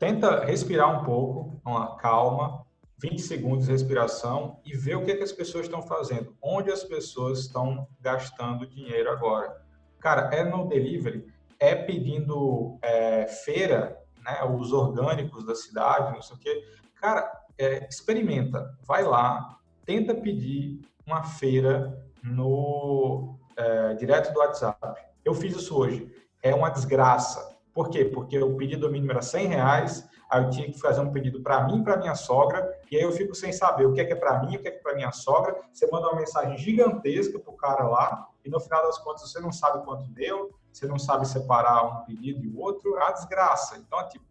[0.00, 2.66] tenta respirar um pouco, uma calma,
[2.98, 6.72] 20 segundos de respiração e ver o que, é que as pessoas estão fazendo, onde
[6.72, 9.62] as pessoas estão gastando dinheiro agora.
[10.00, 11.24] Cara, é no delivery,
[11.60, 16.64] é pedindo é, feira, né, os orgânicos da cidade, não sei o quê.
[17.00, 25.00] Cara, é, experimenta, vai lá, tenta pedir uma feira no é, direto do WhatsApp.
[25.24, 26.10] Eu fiz isso hoje.
[26.42, 27.56] É uma desgraça.
[27.74, 28.04] Por quê?
[28.04, 31.64] Porque o pedido mínimo era 100 reais, aí eu tinha que fazer um pedido para
[31.64, 34.12] mim e para minha sogra, e aí eu fico sem saber o que é, que
[34.12, 35.56] é para mim, o que é, que é para minha sogra.
[35.72, 39.40] Você manda uma mensagem gigantesca para o cara lá, e no final das contas você
[39.40, 43.12] não sabe quanto deu, você não sabe separar um pedido e o outro, é a
[43.12, 43.76] desgraça.
[43.78, 44.24] Então, é tipo,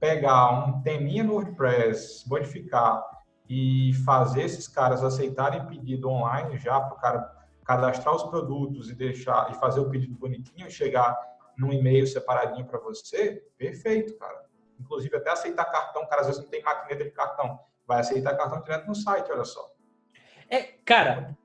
[0.00, 3.04] pegar um teminha no WordPress, modificar
[3.48, 8.94] e fazer esses caras aceitarem pedido online já para o cara cadastrar os produtos e
[8.94, 11.18] deixar e fazer o pedido bonitinho e chegar
[11.56, 14.46] num e-mail separadinho para você, perfeito, cara.
[14.78, 17.58] Inclusive, até aceitar cartão, cara, às vezes não tem maquineta de cartão.
[17.86, 19.68] Vai aceitar cartão direto no site, olha só.
[20.48, 21.36] É, cara,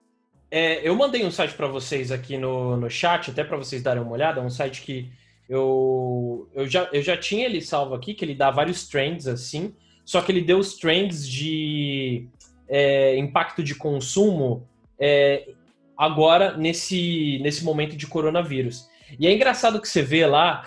[0.55, 4.03] é, eu mandei um site para vocês aqui no, no chat, até para vocês darem
[4.03, 5.11] uma olhada, um site que,
[5.49, 9.73] Eu, eu, já, eu já tinha ele salvo aqui, que ele dá vários trends assim,
[10.05, 12.27] só que ele deu os trends de
[12.69, 15.49] é, impacto de consumo é,
[15.97, 18.87] agora nesse, nesse momento de coronavírus.
[19.19, 20.63] E é engraçado que você vê lá,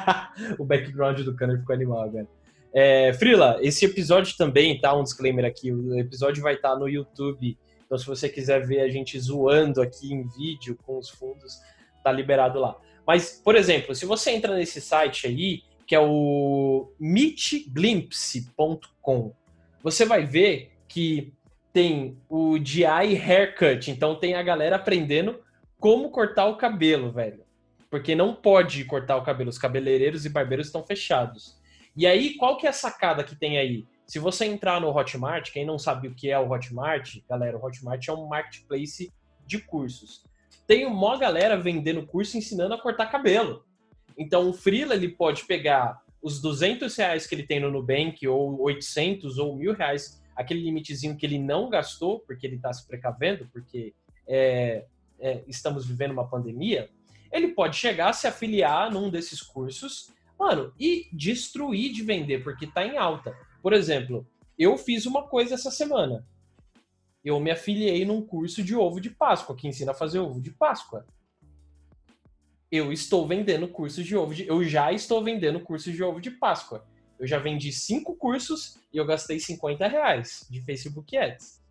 [0.60, 2.28] o background do Canner ficou animal agora.
[2.74, 4.94] É, Frila, esse episódio também, tá?
[4.94, 7.56] Um disclaimer aqui, o episódio vai estar tá no YouTube,
[7.92, 11.60] então se você quiser ver a gente zoando aqui em vídeo com os fundos,
[12.02, 12.74] tá liberado lá.
[13.06, 19.34] Mas, por exemplo, se você entra nesse site aí, que é o meetglimpse.com,
[19.82, 21.34] você vai ver que
[21.70, 25.44] tem o DI Haircut, então tem a galera aprendendo
[25.78, 27.44] como cortar o cabelo, velho.
[27.90, 31.60] Porque não pode cortar o cabelo, os cabeleireiros e barbeiros estão fechados.
[31.94, 33.84] E aí, qual que é a sacada que tem aí?
[34.12, 37.64] Se você entrar no Hotmart, quem não sabe o que é o Hotmart, galera, o
[37.64, 39.10] Hotmart é um marketplace
[39.46, 40.22] de cursos.
[40.66, 43.64] Tem uma galera vendendo curso ensinando a cortar cabelo.
[44.18, 48.60] Então, o Freela, ele pode pegar os 200 reais que ele tem no Nubank, ou
[48.60, 53.48] 800, ou mil reais aquele limitezinho que ele não gastou, porque ele está se precavendo,
[53.50, 53.94] porque
[54.28, 54.84] é,
[55.20, 56.90] é, estamos vivendo uma pandemia,
[57.32, 62.84] ele pode chegar, se afiliar num desses cursos, mano, e destruir de vender, porque está
[62.84, 63.34] em alta.
[63.62, 64.26] Por exemplo,
[64.58, 66.26] eu fiz uma coisa essa semana.
[67.24, 70.50] Eu me afiliei num curso de ovo de Páscoa, que ensina a fazer ovo de
[70.50, 71.06] Páscoa.
[72.70, 74.46] Eu estou vendendo cursos de ovo de.
[74.48, 76.84] Eu já estou vendendo cursos de ovo de Páscoa.
[77.18, 81.62] Eu já vendi cinco cursos e eu gastei 50 reais de Facebook Ads.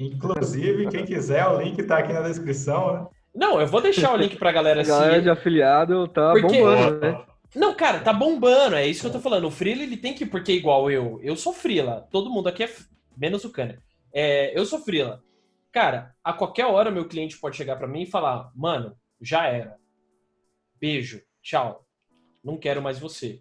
[0.00, 3.06] Inclusive, quem quiser, o link está aqui na descrição, né?
[3.34, 4.98] Não, eu vou deixar o link pra galera assistir.
[4.98, 6.58] galera de afiliado tá porque...
[6.58, 7.24] bombando, né?
[7.54, 9.46] Não, cara, tá bombando, é isso que eu tô falando.
[9.46, 12.74] O Freela, ele tem que, porque igual eu, eu sou Freela, todo mundo aqui é,
[13.16, 13.82] menos o Canner.
[14.12, 15.22] É, eu sou Freela.
[15.72, 19.76] Cara, a qualquer hora meu cliente pode chegar para mim e falar, mano, já era.
[20.80, 21.84] Beijo, tchau.
[22.44, 23.40] Não quero mais você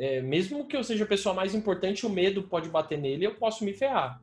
[0.00, 3.26] é, mesmo que eu seja a pessoa mais importante, o medo pode bater nele e
[3.26, 4.18] eu posso me ferrar.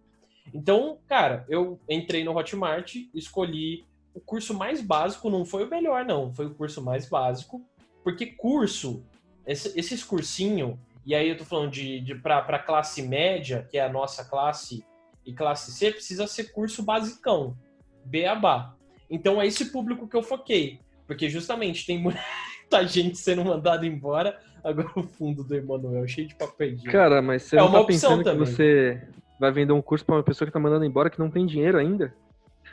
[0.51, 6.03] Então, cara, eu entrei no Hotmart, escolhi o curso mais básico, não foi o melhor,
[6.03, 7.63] não, foi o curso mais básico,
[8.03, 9.03] porque curso,
[9.45, 13.81] esse, esses cursinho, e aí eu tô falando de, de para classe média, que é
[13.83, 14.83] a nossa classe,
[15.25, 17.57] e classe C, precisa ser curso basicão,
[18.05, 18.75] beabá.
[19.09, 24.39] Então é esse público que eu foquei, porque justamente tem muita gente sendo mandada embora
[24.67, 26.75] Agora o fundo do Emanuel, cheio de papel.
[26.91, 28.45] Cara, mas você é não tá pensando também.
[28.45, 29.01] que você
[29.39, 31.77] vai vender um curso para uma pessoa que tá mandando embora que não tem dinheiro
[31.77, 32.13] ainda?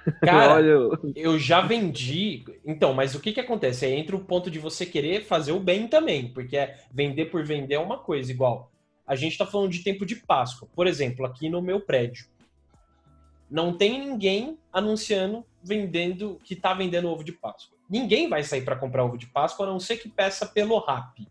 [0.23, 1.13] Cara, Olha...
[1.15, 2.45] eu já vendi.
[2.65, 3.87] Então, mas o que que acontece?
[3.87, 7.45] É entre o ponto de você querer fazer o bem também, porque é vender por
[7.45, 8.71] vender é uma coisa, igual.
[9.07, 10.69] A gente tá falando de tempo de Páscoa.
[10.75, 12.27] Por exemplo, aqui no meu prédio.
[13.51, 17.77] Não tem ninguém anunciando vendendo que tá vendendo ovo de Páscoa.
[17.89, 21.27] Ninguém vai sair para comprar ovo de Páscoa a não ser que peça pelo Rap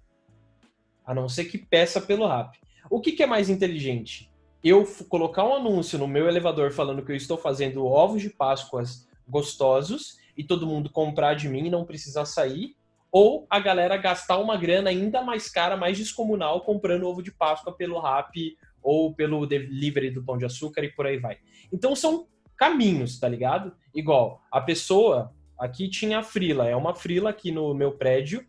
[1.06, 2.58] a não ser que peça pelo rap.
[2.90, 4.30] O que, que é mais inteligente?
[4.64, 9.06] Eu colocar um anúncio no meu elevador falando que eu estou fazendo ovos de Páscoas
[9.28, 12.76] gostosos e todo mundo comprar de mim e não precisar sair,
[13.12, 17.76] ou a galera gastar uma grana ainda mais cara, mais descomunal, comprando ovo de Páscoa
[17.76, 21.38] pelo rap ou pelo delivery do Pão de Açúcar e por aí vai.
[21.72, 23.76] Então são caminhos, tá ligado?
[23.94, 28.48] Igual, a pessoa aqui tinha a frila, é uma frila aqui no meu prédio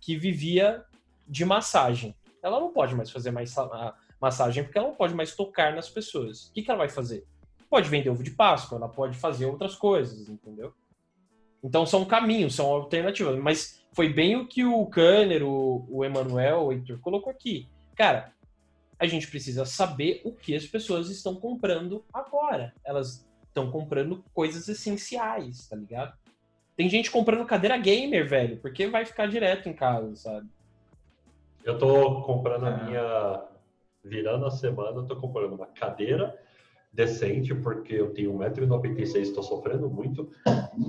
[0.00, 0.82] que vivia
[1.28, 2.16] de massagem.
[2.42, 3.50] Ela não pode mais fazer mais
[4.20, 6.48] massagem porque ela não pode mais tocar nas pessoas.
[6.48, 7.26] O que, que ela vai fazer?
[7.68, 10.74] Pode vender ovo de Páscoa, ela pode fazer outras coisas, entendeu?
[11.62, 13.38] Então são caminhos, são alternativas.
[13.38, 17.68] Mas foi bem o que o Kanner, o, o Emanuel, o Heitor colocou aqui.
[17.94, 18.32] Cara,
[18.98, 22.74] a gente precisa saber o que as pessoas estão comprando agora.
[22.84, 26.16] Elas estão comprando coisas essenciais, tá ligado?
[26.76, 30.48] Tem gente comprando cadeira gamer, velho, porque vai ficar direto em casa, sabe?
[31.64, 33.42] Eu tô comprando a minha.
[34.04, 36.34] Virando a semana, eu tô comprando uma cadeira
[36.92, 40.28] decente, porque eu tenho 1,96m, estou sofrendo muito.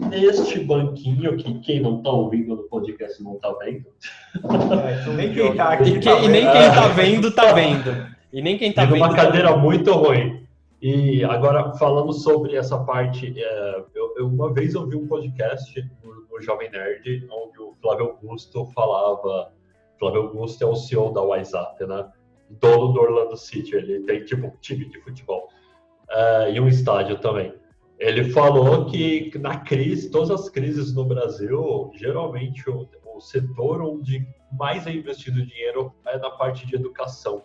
[0.09, 3.85] Neste banquinho, que quem não tá ouvindo no podcast não tá vendo.
[4.85, 5.89] É, então nem quem tá aqui.
[5.89, 8.07] E, tá e nem quem tá vendo, tá vendo.
[8.33, 8.95] E nem quem tá vendo.
[8.95, 10.47] uma cadeira tá muito ruim.
[10.81, 16.25] E agora, falando sobre essa parte, é, eu, eu, uma vez ouvi um podcast no,
[16.31, 19.51] no Jovem Nerd, onde o Flávio Augusto falava
[20.01, 22.11] Flávio Augusto é o CEO da WhatsApp, né?
[22.59, 25.49] Dono do Orlando City, ele tem tipo um time de futebol
[26.09, 27.53] uh, e um estádio também.
[27.99, 34.27] Ele falou que na crise, todas as crises no Brasil, geralmente o, o setor onde
[34.51, 37.43] mais é investido dinheiro é na parte de educação,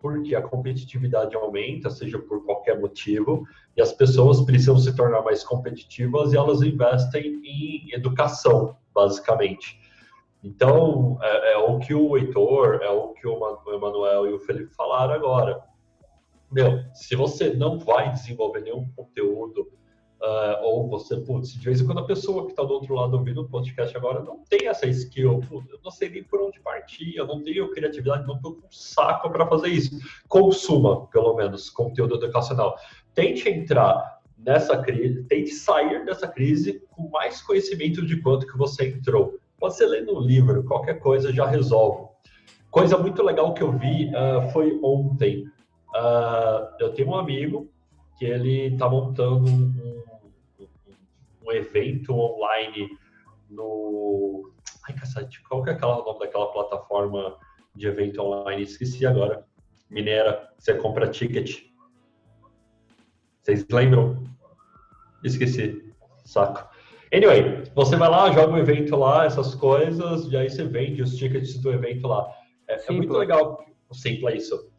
[0.00, 3.44] porque a competitividade aumenta, seja por qualquer motivo,
[3.76, 9.78] e as pessoas precisam se tornar mais competitivas e elas investem em educação, basicamente.
[10.42, 14.72] Então, é, é, o que o Heitor, é o que o Emanuel e o Felipe
[14.74, 15.60] falaram agora.
[16.50, 19.68] Meu, se você não vai desenvolver nenhum conteúdo,
[20.20, 23.16] uh, ou você, putz, de vez em quando a pessoa que está do outro lado
[23.16, 26.60] ouvindo o podcast agora não tem essa skill, putz, eu não sei nem por onde
[26.60, 29.98] partir, eu não tenho criatividade, não estou com saco para fazer isso.
[30.28, 32.76] Consuma, pelo menos, conteúdo educacional.
[33.14, 38.88] Tente entrar nessa crise, tente sair dessa crise com mais conhecimento de quanto que você
[38.88, 39.38] entrou.
[39.58, 42.08] Pode ser lendo um livro, qualquer coisa já resolve.
[42.70, 45.46] Coisa muito legal que eu vi uh, foi ontem.
[45.94, 47.68] Uh, eu tenho um amigo
[48.18, 49.74] que ele está montando um,
[50.58, 50.66] um,
[51.46, 52.88] um, evento online
[53.50, 54.52] no.
[54.86, 57.36] Ai, cacete, qual que é aquela, o nome daquela plataforma
[57.74, 58.62] de evento online?
[58.62, 59.44] Esqueci agora.
[59.90, 61.64] Minera, você compra ticket.
[63.42, 64.22] Vocês lembram?
[65.24, 65.94] Esqueci.
[66.24, 66.68] Saco.
[67.12, 71.16] Anyway, você vai lá, joga um evento lá, essas coisas, e aí você vende os
[71.16, 72.28] tickets do evento lá.
[72.68, 73.64] É, é muito legal.
[73.92, 74.70] Simples é isso.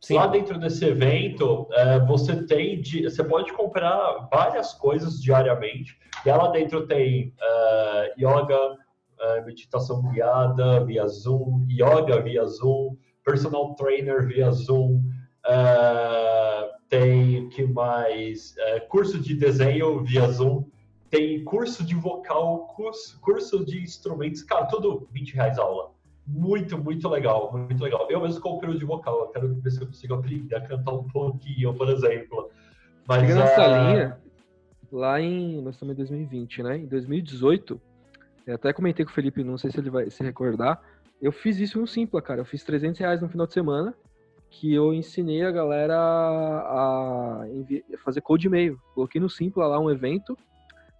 [0.00, 0.14] Sim.
[0.14, 5.98] Lá dentro desse evento, é, você tem, de, você pode comprar várias coisas diariamente.
[6.24, 8.76] E lá dentro tem é, yoga,
[9.20, 15.02] é, meditação guiada via Zoom, yoga via Zoom, personal trainer via Zoom,
[15.46, 18.54] é, tem que mais
[18.88, 20.64] curso de desenho via Zoom
[21.10, 25.90] tem curso de vocal, curso, curso de instrumentos, cara, tudo 20 reais a aula.
[26.26, 28.06] Muito, muito legal, muito legal.
[28.10, 30.92] Eu mesmo comprei o de vocal, eu quero ver se eu consigo aprender a cantar
[30.92, 32.50] um pouquinho, por exemplo.
[33.06, 33.90] Mas, Chega nessa uh...
[33.90, 34.18] linha,
[34.92, 36.76] lá em, nós estamos em 2020, né?
[36.76, 37.80] Em 2018,
[38.46, 40.82] eu até comentei com o Felipe, não sei se ele vai se recordar,
[41.20, 42.40] eu fiz isso no Simpla, cara.
[42.40, 43.94] Eu fiz 300 reais no final de semana,
[44.50, 47.44] que eu ensinei a galera a
[48.04, 48.80] fazer code e-mail.
[48.94, 50.36] Coloquei no Simpla lá um evento,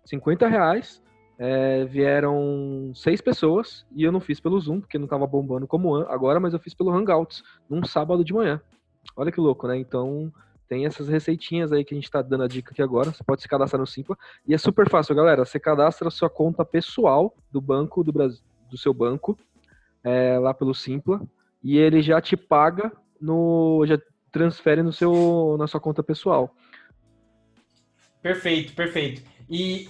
[0.09, 1.03] 50 reais.
[1.41, 5.95] É, vieram seis pessoas e eu não fiz pelo Zoom, porque não estava bombando como
[5.95, 8.61] agora, mas eu fiz pelo Hangouts, num sábado de manhã.
[9.17, 9.77] Olha que louco, né?
[9.77, 10.33] Então,
[10.69, 13.13] tem essas receitinhas aí que a gente está dando a dica aqui agora.
[13.13, 14.17] Você pode se cadastrar no Simpla.
[14.47, 15.45] E é super fácil, galera.
[15.45, 19.39] Você cadastra a sua conta pessoal do banco do Brasil, do seu banco,
[20.03, 21.23] é, lá pelo Simpla,
[21.63, 23.85] e ele já te paga no.
[23.87, 23.99] já
[24.31, 26.55] transfere no seu, na sua conta pessoal.
[28.21, 29.23] Perfeito, perfeito.
[29.49, 29.89] E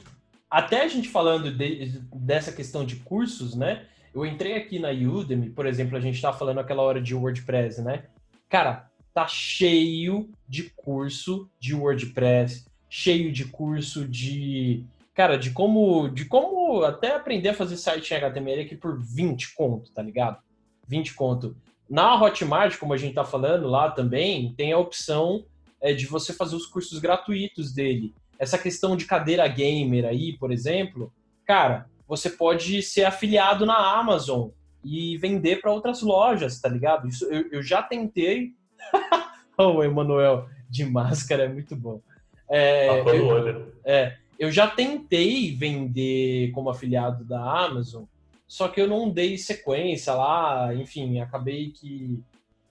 [0.51, 3.87] até a gente falando de, dessa questão de cursos, né?
[4.15, 7.83] Eu entrei aqui na Udemy, por exemplo, a gente está falando aquela hora de WordPress,
[7.83, 8.05] né?
[8.49, 14.85] Cara, tá cheio de curso de WordPress, cheio de curso de,
[15.15, 19.55] cara, de como, de como até aprender a fazer site em HTML aqui por 20
[19.55, 20.39] conto, tá ligado?
[20.87, 21.57] 20 conto.
[21.89, 25.45] Na Hotmart, como a gente tá falando lá também, tem a opção
[25.81, 30.53] é, de você fazer os cursos gratuitos dele essa questão de cadeira gamer aí, por
[30.53, 31.13] exemplo,
[31.45, 34.49] cara, você pode ser afiliado na Amazon
[34.85, 37.09] e vender para outras lojas, tá ligado?
[37.09, 38.53] Isso eu, eu já tentei.
[39.59, 42.01] o Emanuel de máscara é muito bom.
[42.49, 48.05] É, tá eu, é, eu já tentei vender como afiliado da Amazon,
[48.47, 52.19] só que eu não dei sequência lá, enfim, acabei que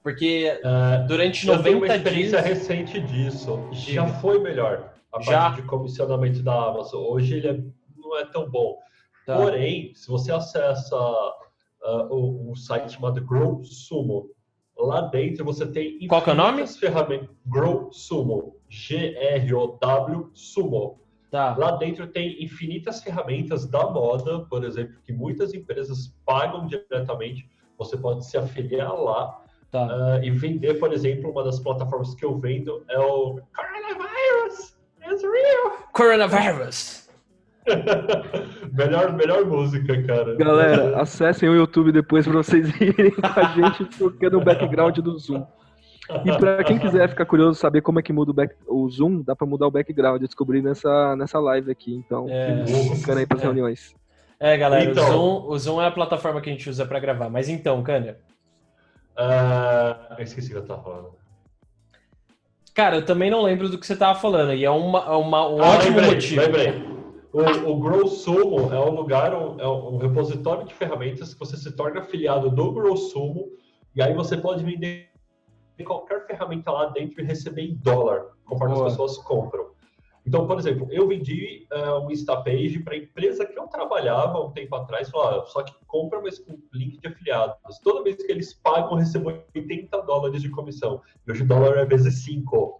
[0.01, 1.57] porque uh, durante 90 dias...
[1.57, 2.57] Eu tenho uma experiência dias...
[2.57, 3.69] recente disso.
[3.73, 5.41] Já foi melhor a Já...
[5.41, 7.03] parte de comissionamento da Amazon.
[7.03, 7.63] Hoje ele é,
[7.95, 8.77] não é tão bom.
[9.25, 9.35] Tá.
[9.35, 14.29] Porém, se você acessa uh, o, o, site chamado Grow Sumo,
[14.77, 16.65] lá dentro você tem Qual que é o nome?
[16.67, 17.29] ferramentas.
[17.45, 18.55] Grow Sumo.
[18.69, 21.01] G-R-O-W Sumo.
[21.29, 21.55] Tá.
[21.57, 27.49] Lá dentro tem infinitas ferramentas da moda, por exemplo, que muitas empresas pagam diretamente.
[27.77, 29.85] Você pode se afiliar lá tá.
[29.85, 33.41] uh, e vender, por exemplo, uma das plataformas que eu vendo é o.
[35.91, 37.07] Coronavirus.
[38.73, 40.35] melhor, melhor música, cara.
[40.35, 45.17] Galera, acessem o YouTube depois pra vocês irem com a gente tocando o background do
[45.17, 45.45] Zoom.
[46.23, 49.21] E para quem quiser ficar curioso saber como é que muda o, back, o Zoom,
[49.21, 50.21] dá para mudar o background.
[50.21, 53.43] Eu descobri nessa, nessa live aqui, então é, ficando aí para é.
[53.43, 53.93] reuniões.
[54.39, 56.99] É, galera, então, o, Zoom, o Zoom é a plataforma que a gente usa para
[56.99, 57.29] gravar.
[57.29, 58.17] Mas então, Cânia.
[59.17, 61.15] Uh, eu esqueci o que eu tava falando.
[62.77, 65.49] Cara, eu também não lembro do que você estava falando, e é uma, é uma,
[65.49, 66.41] um ah, ótimo lembrei, motivo.
[66.41, 66.73] Lembrei.
[67.33, 72.01] O, o GrowSumo é um lugar, é um repositório de ferramentas que você se torna
[72.01, 73.47] afiliado do GrowSumo,
[73.95, 75.09] e aí você pode vender
[75.83, 78.85] qualquer ferramenta lá dentro e receber em dólar, conforme Boa.
[78.85, 79.71] as pessoas compram.
[80.27, 84.51] Então, por exemplo, eu vendi uh, um Instapage para a empresa que eu trabalhava um
[84.51, 87.79] tempo atrás, falou, só que compra, mas com link de afiliados.
[87.81, 91.01] Toda vez que eles pagam, eu recebo 80 dólares de comissão.
[91.25, 92.77] E hoje o dólar é vezes 5.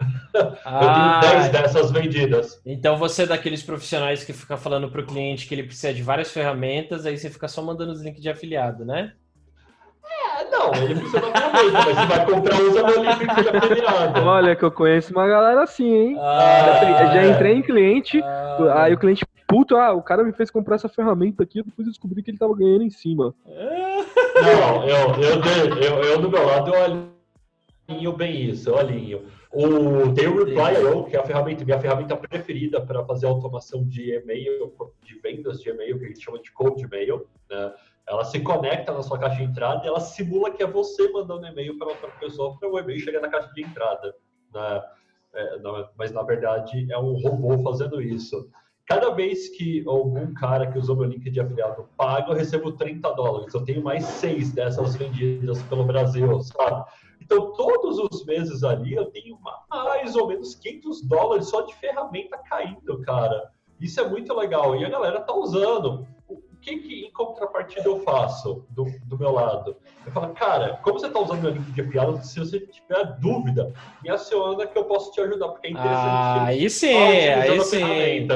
[0.65, 2.61] Ah, eu tenho 10 dessas vendidas.
[2.65, 6.03] Então você é daqueles profissionais que fica falando para o cliente que ele precisa de
[6.03, 9.13] várias ferramentas, aí você fica só mandando os links de afiliado, né?
[10.71, 14.21] Não, ele ferramenta, mas você vai comprar usa meu livro que já virado.
[14.21, 16.17] Olha, que eu conheço uma galera assim, hein?
[16.19, 20.33] Ah, já, já, entrei em cliente, ah, aí o cliente, puto, ah, o cara me
[20.33, 23.33] fez comprar essa ferramenta aqui, depois eu descobri que ele tava ganhando em cima.
[23.45, 29.21] Não, eu, eu, eu, eu do meu lado, eu alinho bem isso, eu alinho.
[29.51, 34.13] O, tem o Reply.io, que é a ferramenta, minha ferramenta preferida para fazer automação de
[34.13, 37.73] e-mail, de vendas de e-mail, que a gente chama de cold e-mail, né?
[38.07, 41.45] Ela se conecta na sua caixa de entrada e ela simula que é você mandando
[41.45, 44.15] e-mail para outra pessoa para o e-mail chegar na caixa de entrada.
[44.53, 44.83] Né?
[45.33, 45.59] É,
[45.97, 48.49] mas na verdade é um robô fazendo isso.
[48.87, 53.13] Cada vez que algum cara que usou meu link de afiliado paga, eu recebo 30
[53.13, 53.53] dólares.
[53.53, 56.89] Eu tenho mais seis dessas vendidas pelo Brasil, sabe?
[57.21, 59.37] Então, todos os meses ali, eu tenho
[59.69, 63.51] mais ou menos 500 dólares só de ferramenta caindo, cara.
[63.81, 64.77] Isso é muito legal.
[64.77, 66.07] E a galera tá usando
[66.67, 69.77] que, que em contrapartida eu faço do, do meu lado?
[70.05, 73.73] Eu falo, cara, como você está usando meu link de piada, se você tiver dúvida,
[74.03, 75.99] me aciona que eu posso te ajudar, porque é interessante.
[76.03, 78.27] Ah, aí sim, aí sim.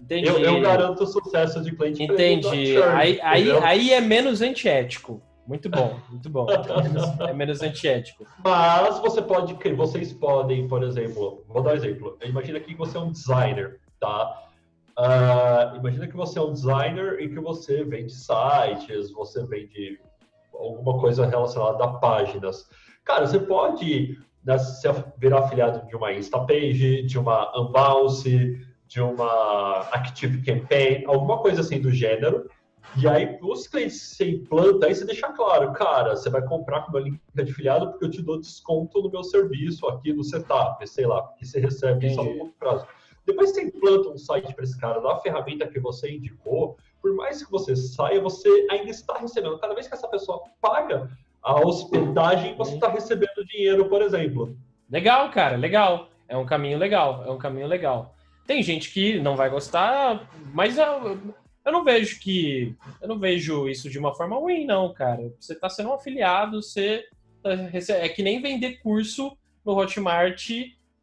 [0.00, 0.28] Entendi.
[0.28, 2.02] Eu, eu, garanto o sucesso de cliente.
[2.02, 2.76] Entendi.
[2.82, 5.20] aí, aí, aí é menos antiético.
[5.46, 6.46] Muito bom, muito bom.
[7.28, 8.26] É menos antiético.
[8.44, 12.16] Mas você pode, vocês podem, por exemplo, vou dar um exemplo.
[12.24, 14.45] Imagina que você é um designer, tá?
[14.98, 20.00] Uh, imagina que você é um designer e que você vende sites, você vende
[20.54, 22.68] alguma coisa relacionada a páginas.
[23.04, 24.88] Cara, você pode né, se
[25.18, 31.80] virar afiliado de uma Instapage, de uma Unbounce, de uma Active Campaign, alguma coisa assim
[31.80, 32.48] do gênero.
[32.96, 36.92] E aí, os clientes você implanta, aí você deixa claro, cara, você vai comprar com
[36.92, 40.88] meu link de afiliado porque eu te dou desconto no meu serviço aqui no setup,
[40.88, 42.14] sei lá, porque você recebe Entendi.
[42.14, 42.86] só no longo prazo.
[43.26, 47.12] Depois você implanta um site para esse cara, dá a ferramenta que você indicou, por
[47.14, 49.58] mais que você saia, você ainda está recebendo.
[49.58, 51.10] Cada vez que essa pessoa paga
[51.42, 54.56] a hospedagem, você está recebendo dinheiro, por exemplo.
[54.90, 56.08] Legal, cara, legal.
[56.28, 58.14] É um caminho legal, é um caminho legal.
[58.46, 61.18] Tem gente que não vai gostar, mas eu,
[61.64, 62.76] eu não vejo que.
[63.00, 65.32] Eu não vejo isso de uma forma ruim, não, cara.
[65.38, 67.04] Você está sendo um afiliado, você.
[67.42, 67.50] Tá,
[67.94, 70.50] é que nem vender curso no Hotmart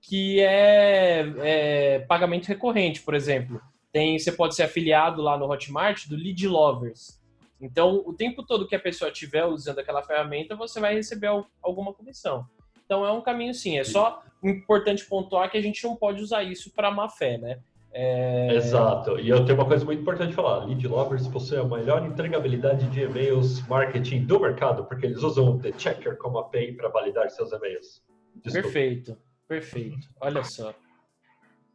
[0.03, 3.61] que é, é, pagamento recorrente, por exemplo.
[3.91, 7.21] Tem, você pode ser afiliado lá no Hotmart do Lead Lovers.
[7.59, 11.29] Então, o tempo todo que a pessoa estiver usando aquela ferramenta, você vai receber
[11.61, 12.45] alguma comissão.
[12.85, 13.79] Então, é um caminho sim.
[13.79, 17.59] É só importante pontuar que a gente não pode usar isso para má fé, né?
[17.93, 18.55] É...
[18.55, 19.17] Exato.
[19.19, 20.65] E eu tenho uma coisa muito importante de falar.
[20.65, 25.59] Lead Lovers possui a melhor entregabilidade de e-mails marketing do mercado, porque eles usam o
[25.59, 28.03] The Checker como API para validar seus e-mails.
[28.43, 28.63] Desculpa.
[28.63, 29.17] Perfeito.
[29.53, 30.07] Perfeito.
[30.19, 30.73] Olha só.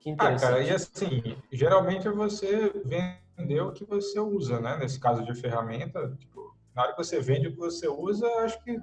[0.01, 0.45] Que interessante.
[0.45, 4.77] Ah, cara, e assim, geralmente você vende o que você usa, né?
[4.79, 8.63] Nesse caso de ferramenta, tipo, na hora que você vende o que você usa, acho
[8.65, 8.81] que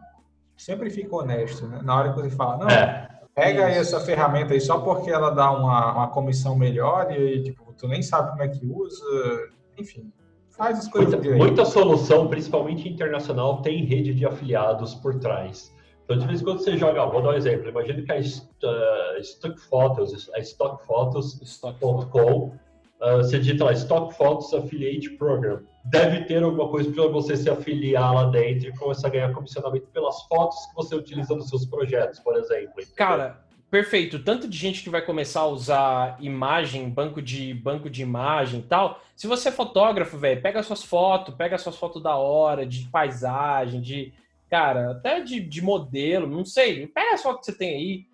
[0.55, 1.81] sempre fica honesto, né?
[1.83, 3.79] Na hora que você fala, não, é, pega isso.
[3.79, 7.89] essa ferramenta aí só porque ela dá uma, uma comissão melhor e aí, tipo, tu
[7.89, 10.09] nem sabe como é que usa, enfim.
[10.51, 15.74] Faz as coisas muita, muita solução, principalmente internacional, tem rede de afiliados por trás.
[16.06, 19.20] Então, de vez em quando você joga, vou dar um exemplo, imagina que a uh,
[19.20, 22.56] Stock Photos, a stockphotos.com,
[23.01, 25.62] uh, você digita lá Stock Photos Affiliate Program.
[25.84, 29.88] Deve ter alguma coisa para você se afiliar lá dentro e começar a ganhar comissionamento
[29.88, 32.84] pelas fotos que você utiliza nos seus projetos, por exemplo.
[32.95, 34.20] Cara, perfeito.
[34.20, 38.64] Tanto de gente que vai começar a usar imagem, banco de banco de imagem e
[38.64, 39.01] tal.
[39.16, 43.82] Se você é fotógrafo, velho, pega suas fotos, pega suas fotos da hora, de paisagem,
[43.82, 44.14] de
[44.49, 48.05] cara, até de, de modelo, não sei, pega só o que você tem aí,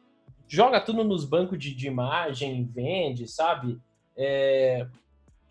[0.47, 3.79] joga tudo nos bancos de, de imagem, vende, sabe?
[4.17, 4.85] É,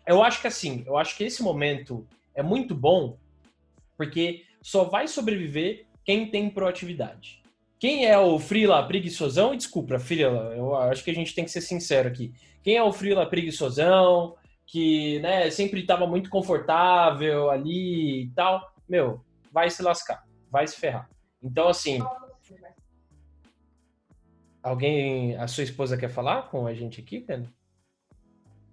[0.05, 3.17] eu acho que assim, eu acho que esse momento é muito bom,
[3.97, 7.41] porque só vai sobreviver quem tem proatividade.
[7.79, 9.55] Quem é o Frila preguiçosão?
[9.55, 12.31] Desculpa, Frila, eu acho que a gente tem que ser sincero aqui.
[12.63, 14.35] Quem é o Frila preguiçosão,
[14.67, 19.19] que né, sempre estava muito confortável ali e tal, meu,
[19.51, 21.09] vai se lascar vai se ferrar.
[21.41, 21.99] Então, assim.
[24.61, 27.49] Alguém, a sua esposa quer falar com a gente aqui, Pedro?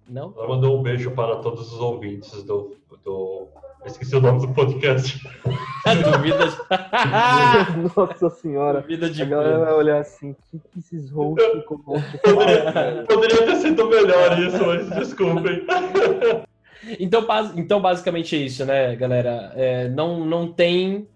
[0.07, 0.33] Não?
[0.37, 2.75] Ela mandou um beijo para todos os ouvintes do.
[3.03, 3.47] do...
[3.85, 5.19] esqueci o nome do podcast.
[6.03, 6.45] Duvida.
[7.95, 8.81] Nossa senhora.
[8.81, 12.03] Duvida de A galera vai olhar assim, o que, que esses hosts com falam?
[13.07, 15.65] Poderia ter sido melhor isso, mas desculpem.
[16.99, 17.25] Então,
[17.55, 19.51] então, basicamente é isso, né, galera?
[19.55, 21.07] É, não, não tem.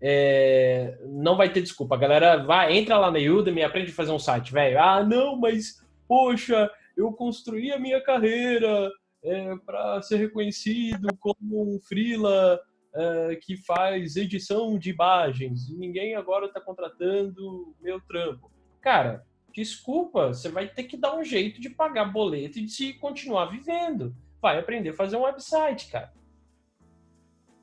[0.00, 1.96] É, não vai ter desculpa.
[1.96, 4.80] Galera vai, entra lá na Udemy e aprende a fazer um site, velho.
[4.80, 8.90] Ah, não, mas, poxa, eu construí a minha carreira
[9.22, 12.60] é, para ser reconhecido como um freela
[12.94, 18.50] é, que faz edição de imagens ninguém agora está contratando meu trampo.
[18.80, 22.94] Cara, desculpa, você vai ter que dar um jeito de pagar boleto e de se
[22.94, 26.12] continuar vivendo vai aprender a fazer um website, cara.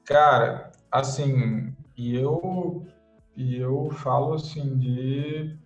[0.03, 2.85] Cara, assim, e eu,
[3.35, 5.57] e eu falo assim de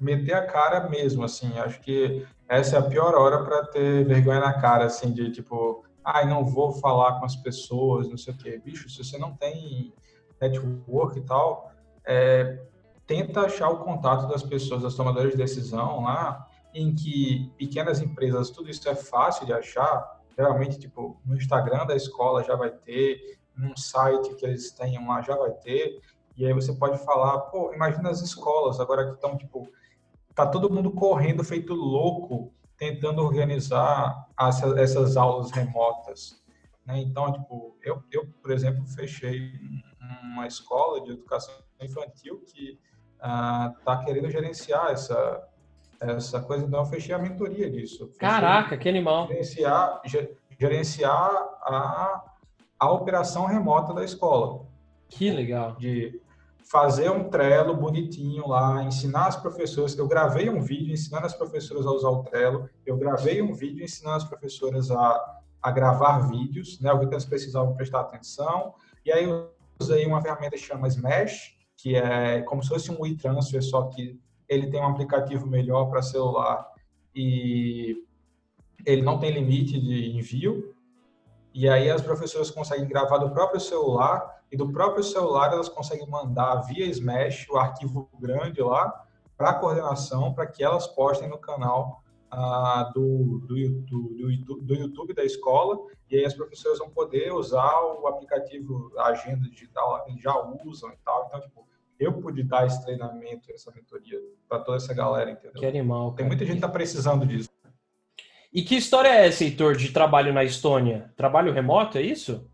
[0.00, 4.40] meter a cara mesmo, assim, acho que essa é a pior hora para ter vergonha
[4.40, 8.36] na cara, assim, de tipo, ai, não vou falar com as pessoas, não sei o
[8.36, 8.60] quê.
[8.62, 9.94] Bicho, se você não tem
[10.40, 11.72] network e tal,
[12.04, 12.62] é,
[13.06, 18.50] tenta achar o contato das pessoas, das tomadoras de decisão lá, em que pequenas empresas,
[18.50, 23.38] tudo isso é fácil de achar, geralmente, tipo, no Instagram da escola já vai ter,
[23.56, 26.00] num site que eles tenham lá já vai ter,
[26.36, 29.68] e aí você pode falar, pô, imagina as escolas agora que estão, tipo,
[30.34, 36.42] tá todo mundo correndo feito louco, tentando organizar as, essas aulas remotas,
[36.84, 36.98] né?
[36.98, 39.52] Então, tipo, eu, eu, por exemplo, fechei
[40.22, 42.78] uma escola de educação infantil que
[43.20, 45.48] ah, tá querendo gerenciar essa
[46.00, 48.08] essa coisa, então eu fechei a mentoria disso.
[48.08, 49.26] Fechei Caraca, que animal.
[49.28, 51.30] gerenciar, ge- gerenciar
[51.62, 52.22] a,
[52.78, 54.66] a operação remota da escola,
[55.08, 55.76] Que legal.
[55.76, 56.20] de
[56.64, 59.96] fazer um Trello bonitinho lá, ensinar as professoras.
[59.96, 63.84] Eu gravei um vídeo ensinando as professoras a usar o Trello, eu gravei um vídeo
[63.84, 69.12] ensinando as professoras a, a gravar vídeos, né, o que elas precisavam prestar atenção, e
[69.12, 73.62] aí eu usei uma ferramenta que chama Smash, que é como se fosse um WeTransfer,
[73.62, 74.18] só que
[74.48, 76.66] ele tem um aplicativo melhor para celular
[77.14, 77.96] e
[78.86, 80.73] ele não tem limite de envio.
[81.54, 86.08] E aí as professoras conseguem gravar do próprio celular e do próprio celular elas conseguem
[86.08, 88.92] mandar via Smash o arquivo grande lá
[89.36, 94.64] para a coordenação, para que elas postem no canal ah, do, do, YouTube, do, YouTube,
[94.64, 95.78] do YouTube da escola.
[96.10, 100.36] E aí as professoras vão poder usar o aplicativo, agenda digital lá que eles já
[100.64, 101.26] usam e tal.
[101.28, 101.64] Então, tipo,
[102.00, 105.52] eu pude dar esse treinamento, essa mentoria para toda essa galera, entendeu?
[105.52, 106.10] Que animal.
[106.10, 106.28] Tem cara.
[106.28, 107.48] muita gente que tá precisando disso.
[108.54, 111.10] E que história é essa, Heitor, de trabalho na Estônia?
[111.16, 112.48] Trabalho remoto, é isso?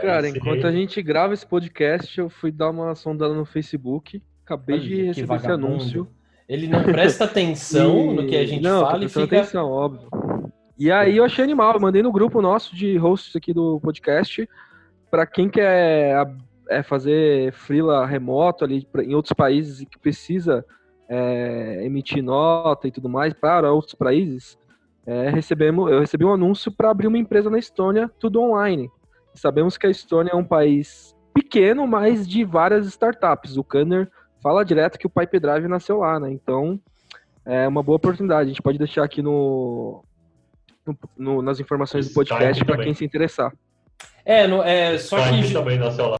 [0.00, 4.22] Cara, Aí, enquanto a gente grava esse podcast, eu fui dar uma sondada no Facebook.
[4.44, 6.08] Acabei Olha, de receber esse anúncio.
[6.48, 9.24] Ele não presta atenção E- no que a gente não, fala e fica.
[9.24, 10.08] atenção, óbvio.
[10.78, 14.48] E aí eu achei animal, eu mandei no grupo nosso de hosts aqui do podcast
[15.10, 16.24] para quem quer
[16.68, 20.64] é, fazer freela remoto ali em outros países e que precisa
[21.08, 24.58] é, emitir nota e tudo mais para outros países.
[25.06, 28.90] é, recebemos, eu recebi um anúncio para abrir uma empresa na Estônia, tudo online.
[29.34, 33.56] Sabemos que a Estônia é um país pequeno, mas de várias startups.
[33.56, 34.10] O Kanner
[34.42, 36.30] fala direto que o Pipe Drive nasceu lá, né?
[36.30, 36.78] Então,
[37.46, 38.42] é uma boa oportunidade.
[38.44, 40.02] A gente pode deixar aqui no,
[40.86, 43.52] no- no- nas informações do podcast para quem se interessar.
[44.24, 45.52] É, no- é, só que.
[45.54, 46.18] Também nasceu lá.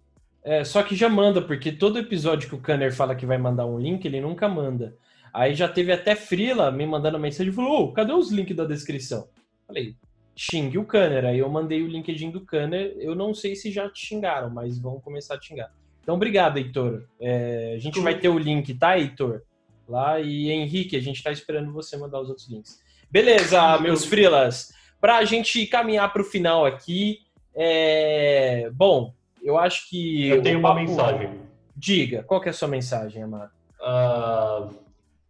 [0.49, 3.66] É, só que já manda, porque todo episódio que o Kanner fala que vai mandar
[3.66, 4.96] um link, ele nunca manda.
[5.30, 8.64] Aí já teve até Frila me mandando mensagem e falou: Ô, cadê os links da
[8.64, 9.28] descrição?
[9.66, 9.94] Falei,
[10.34, 11.26] xingue o Kanner.
[11.26, 12.96] Aí eu mandei o LinkedIn do Kanner.
[12.99, 15.70] Eu não sei se já te xingaram, mas vão começar a te xingar.
[16.03, 17.07] Então, obrigado, Heitor.
[17.20, 19.42] É, a gente vai ter o link, tá, Heitor?
[19.86, 20.18] Lá.
[20.18, 22.80] E Henrique, a gente tá esperando você mandar os outros links.
[23.11, 24.72] Beleza, meus frilas.
[24.99, 27.18] Pra gente caminhar pro final aqui.
[27.55, 29.12] é, Bom,
[29.49, 30.28] eu acho que.
[30.28, 31.40] Eu tenho uma papo- mensagem.
[31.74, 33.51] Diga, qual que é a sua mensagem, Amado?
[33.80, 34.68] Ah,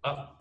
[0.02, 0.32] ah,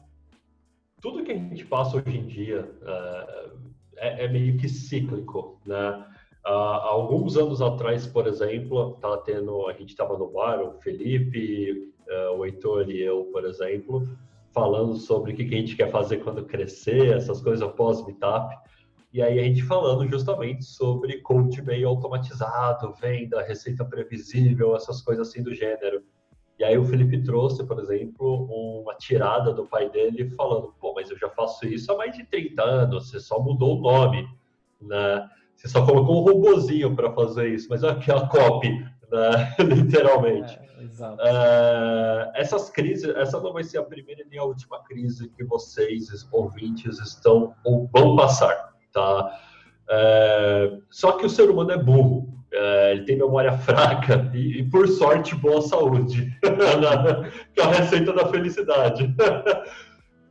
[1.01, 3.49] tudo que a gente passa hoje em dia ah,
[3.97, 6.05] é, é meio que cíclico, né?
[6.43, 11.91] Há alguns anos atrás, por exemplo, tava tendo, a gente estava no bar, o Felipe,
[12.37, 14.07] o Heitor e eu, por exemplo,
[14.53, 18.55] falando sobre o que que a gente quer fazer quando crescer, essas coisas pós-meetup.
[19.17, 25.27] E aí a gente falando justamente sobre coach meio automatizado, venda, receita previsível, essas coisas
[25.27, 26.03] assim do gênero.
[26.59, 31.09] E aí o Felipe trouxe, por exemplo, uma tirada do pai dele falando, pô, mas
[31.09, 34.27] eu já faço isso há mais de 30 anos, você só mudou o nome,
[34.79, 35.27] né?
[35.55, 39.55] Você só colocou um robozinho para fazer isso, mas é aquela copy, né?
[39.65, 40.59] literalmente.
[40.77, 41.19] É, exato.
[41.23, 46.07] É essas crises, essa não vai ser a primeira nem a última crise que vocês,
[46.31, 49.39] ouvintes, estão ou vão passar, tá?
[49.89, 54.69] É, só que o ser humano é burro, é, ele tem memória fraca e, e
[54.69, 56.35] por sorte, boa saúde,
[57.53, 59.13] que é a receita da felicidade.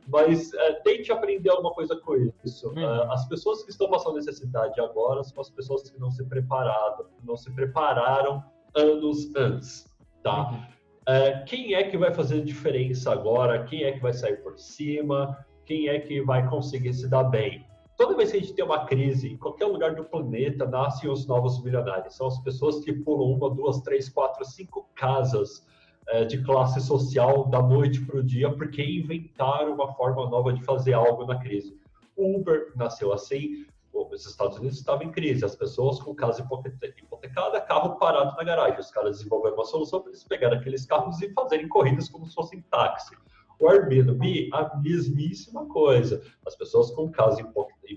[0.09, 2.15] Mas é, tente aprender alguma coisa com
[2.45, 2.69] isso.
[2.69, 2.79] Hum.
[2.79, 7.05] É, as pessoas que estão passando necessidade agora são as pessoas que não se prepararam,
[7.23, 8.43] não se prepararam
[8.73, 9.85] anos antes,
[10.23, 10.49] tá?
[10.49, 10.61] Uhum.
[11.07, 13.63] É, quem é que vai fazer diferença agora?
[13.63, 15.37] Quem é que vai sair por cima?
[15.65, 17.66] Quem é que vai conseguir se dar bem?
[17.97, 21.25] Toda vez que a gente tem uma crise, em qualquer lugar do planeta, nascem os
[21.25, 22.15] novos milionários.
[22.15, 25.65] São as pessoas que pulam uma, duas, três, quatro, cinco casas
[26.09, 30.63] é, de classe social da noite para o dia, porque inventaram uma forma nova de
[30.63, 31.75] fazer algo na crise.
[32.15, 37.59] O Uber nasceu assim, os Estados Unidos estavam em crise, as pessoas com casa hipotecada,
[37.61, 38.79] carro parado na garagem.
[38.79, 42.35] Os caras desenvolveram uma solução para eles pegarem aqueles carros e fazerem corridas como se
[42.35, 43.17] fossem táxi.
[43.59, 46.21] O Airbnb, a mesmíssima coisa.
[46.45, 47.41] As pessoas com casa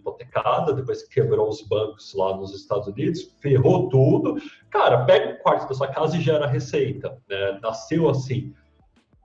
[0.00, 4.36] hipotecada, depois que quebrou os bancos lá nos Estados Unidos, ferrou tudo.
[4.70, 7.16] Cara, pega um quarto da sua casa e gera receita.
[7.28, 7.58] Né?
[7.62, 8.54] Nasceu assim.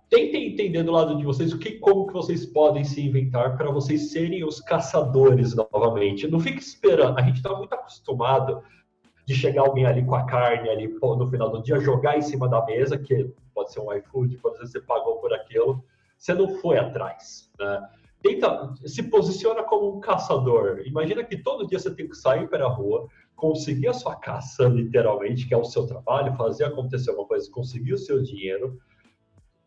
[0.09, 3.71] Tentem entender do lado de vocês o que, como que vocês podem se inventar para
[3.71, 6.27] vocês serem os caçadores novamente.
[6.27, 7.17] Não fique esperando.
[7.17, 8.61] A gente está muito acostumado
[9.25, 12.47] de chegar alguém ali com a carne ali no final do dia, jogar em cima
[12.47, 15.83] da mesa, que pode ser um iFood, ser você pagou por aquilo
[16.17, 17.51] você não foi atrás.
[17.59, 17.89] Né?
[18.25, 20.81] Tenta, se posiciona como um caçador.
[20.83, 24.63] Imagina que todo dia você tem que sair para a rua, conseguir a sua caça,
[24.63, 28.79] literalmente, que é o seu trabalho, fazer acontecer uma coisa, conseguir o seu dinheiro.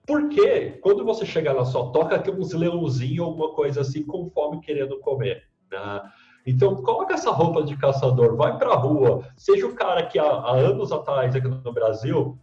[0.05, 4.61] Porque quando você chegar na sua toca, tem uns leãozinhos, alguma coisa assim, com fome
[4.61, 5.45] querendo comer.
[5.71, 6.03] Né?
[6.45, 10.25] Então, coloca essa roupa de caçador, vai para a rua, seja o cara que há,
[10.25, 12.37] há anos atrás aqui no Brasil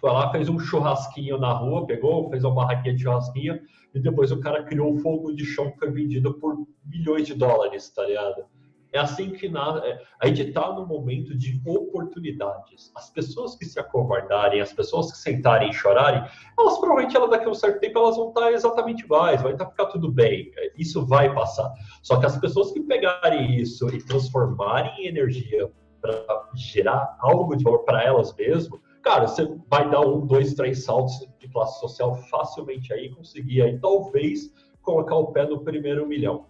[0.00, 3.60] foi lá, fez um churrasquinho na rua, pegou, fez uma barraquinha de churrasquinho,
[3.94, 7.34] e depois o cara criou um fogo de chão que foi vendido por milhões de
[7.34, 8.44] dólares, tá ligado?
[8.92, 12.90] É assim que na, é, a gente está num momento de oportunidades.
[12.96, 16.24] As pessoas que se acovardarem, as pessoas que sentarem e chorarem,
[16.58, 19.66] elas provavelmente ela, daqui a um certo tempo elas vão estar exatamente iguais, vai estar
[19.66, 20.50] ficar tudo bem.
[20.76, 21.70] Isso vai passar.
[22.02, 25.70] Só que as pessoas que pegarem isso e transformarem em energia
[26.00, 30.84] para gerar algo de valor para elas mesmas, cara, você vai dar um, dois, três
[30.84, 34.52] saltos de classe social facilmente aí, conseguir aí, talvez,
[34.82, 36.44] colocar o pé no primeiro milhão.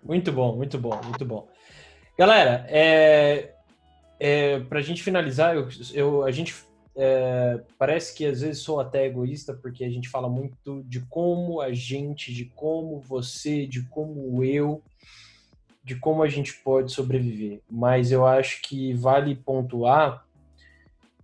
[0.00, 1.48] Muito bom, muito bom, muito bom.
[2.16, 3.52] Galera, é,
[4.20, 6.54] é, para a gente finalizar, eu, eu a gente
[6.94, 11.60] é, parece que às vezes sou até egoísta porque a gente fala muito de como
[11.60, 14.80] a gente, de como você, de como eu
[15.82, 20.26] de como a gente pode sobreviver, mas eu acho que vale pontuar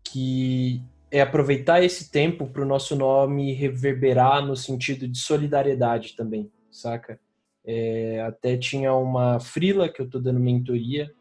[0.03, 6.51] que é aproveitar esse tempo para o nosso nome reverberar no sentido de solidariedade também,
[6.71, 7.21] saca?
[7.65, 11.13] É, até tinha uma frila que eu tô dando mentoria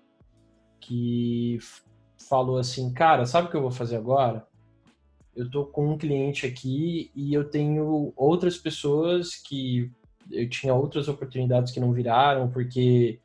[0.80, 1.58] que
[2.30, 4.46] falou assim, cara, sabe o que eu vou fazer agora?
[5.36, 9.92] Eu tô com um cliente aqui e eu tenho outras pessoas que
[10.32, 13.20] eu tinha outras oportunidades que não viraram porque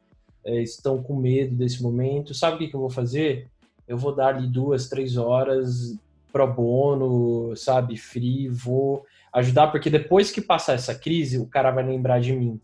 [0.44, 2.34] é, estão com medo desse momento.
[2.34, 3.48] Sabe o que, que eu vou fazer?
[3.86, 5.96] Eu vou dar ali duas, três horas
[6.32, 11.84] pro bono, sabe, free, vou ajudar, porque depois que passar essa crise, o cara vai
[11.84, 12.60] lembrar de mim.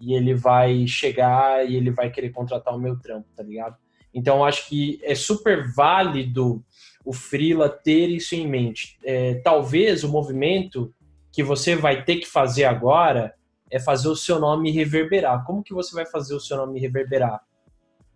[0.00, 3.76] E ele vai chegar e ele vai querer contratar o meu trampo, tá ligado?
[4.12, 6.62] Então, acho que é super válido
[7.04, 8.98] o Freela ter isso em mente.
[9.04, 10.92] É, talvez o movimento
[11.32, 13.34] que você vai ter que fazer agora
[13.72, 15.44] é fazer o seu nome reverberar.
[15.46, 17.42] Como que você vai fazer o seu nome reverberar?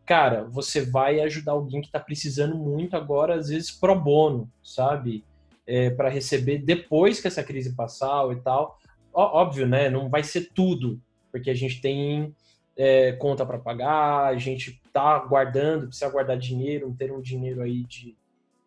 [0.04, 5.24] Cara, você vai ajudar alguém que está precisando muito agora, às vezes pro bono, sabe?
[5.66, 8.78] É, para receber depois que essa crise passar e tal.
[9.14, 9.88] Ó, óbvio, né?
[9.88, 11.00] Não vai ser tudo,
[11.32, 12.34] porque a gente tem
[12.76, 17.82] é, conta para pagar, a gente tá guardando, precisa guardar dinheiro, ter um dinheiro aí
[17.84, 18.14] de,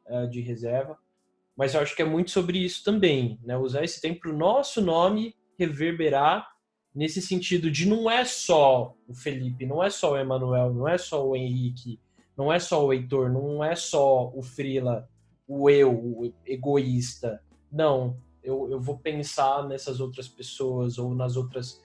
[0.07, 0.97] uh, de reserva.
[1.55, 3.55] Mas eu acho que é muito sobre isso também, né?
[3.55, 6.58] Usar esse tempo para o nosso nome reverberar
[6.99, 10.97] nesse sentido de não é só o Felipe, não é só o Emanuel, não é
[10.97, 11.97] só o Henrique,
[12.35, 15.07] não é só o Heitor, não é só o Frila,
[15.47, 17.41] o eu, o egoísta.
[17.71, 21.81] Não, eu, eu vou pensar nessas outras pessoas ou nas outras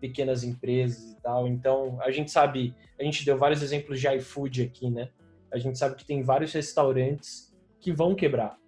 [0.00, 1.46] pequenas empresas e tal.
[1.46, 5.10] Então, a gente sabe, a gente deu vários exemplos de iFood aqui, né?
[5.52, 8.58] A gente sabe que tem vários restaurantes que vão quebrar,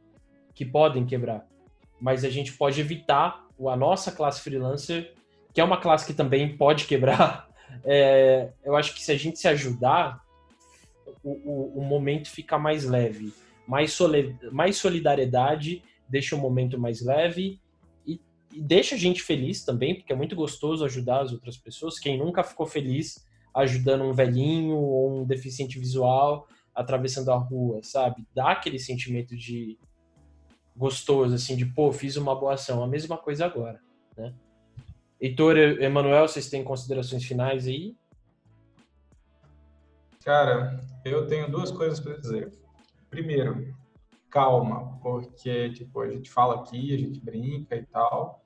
[0.54, 1.44] que podem quebrar,
[2.00, 5.17] mas a gente pode evitar a nossa classe freelancer
[5.58, 7.48] que é uma classe que também pode quebrar,
[7.84, 10.22] é, eu acho que se a gente se ajudar,
[11.20, 13.34] o, o, o momento fica mais leve.
[13.66, 13.98] Mais,
[14.52, 17.60] mais solidariedade deixa o momento mais leve
[18.06, 18.20] e,
[18.54, 21.98] e deixa a gente feliz também, porque é muito gostoso ajudar as outras pessoas.
[21.98, 28.24] Quem nunca ficou feliz ajudando um velhinho ou um deficiente visual atravessando a rua, sabe?
[28.32, 29.76] Dá aquele sentimento de
[30.76, 32.80] gostoso, assim, de pô, fiz uma boa ação.
[32.80, 33.80] A mesma coisa agora,
[34.16, 34.32] né?
[35.20, 37.96] Heitor e Emanuel, vocês têm considerações finais aí?
[40.24, 42.52] Cara, eu tenho duas coisas para dizer.
[43.10, 43.74] Primeiro,
[44.30, 48.44] calma, porque tipo, a gente fala aqui, a gente brinca e tal,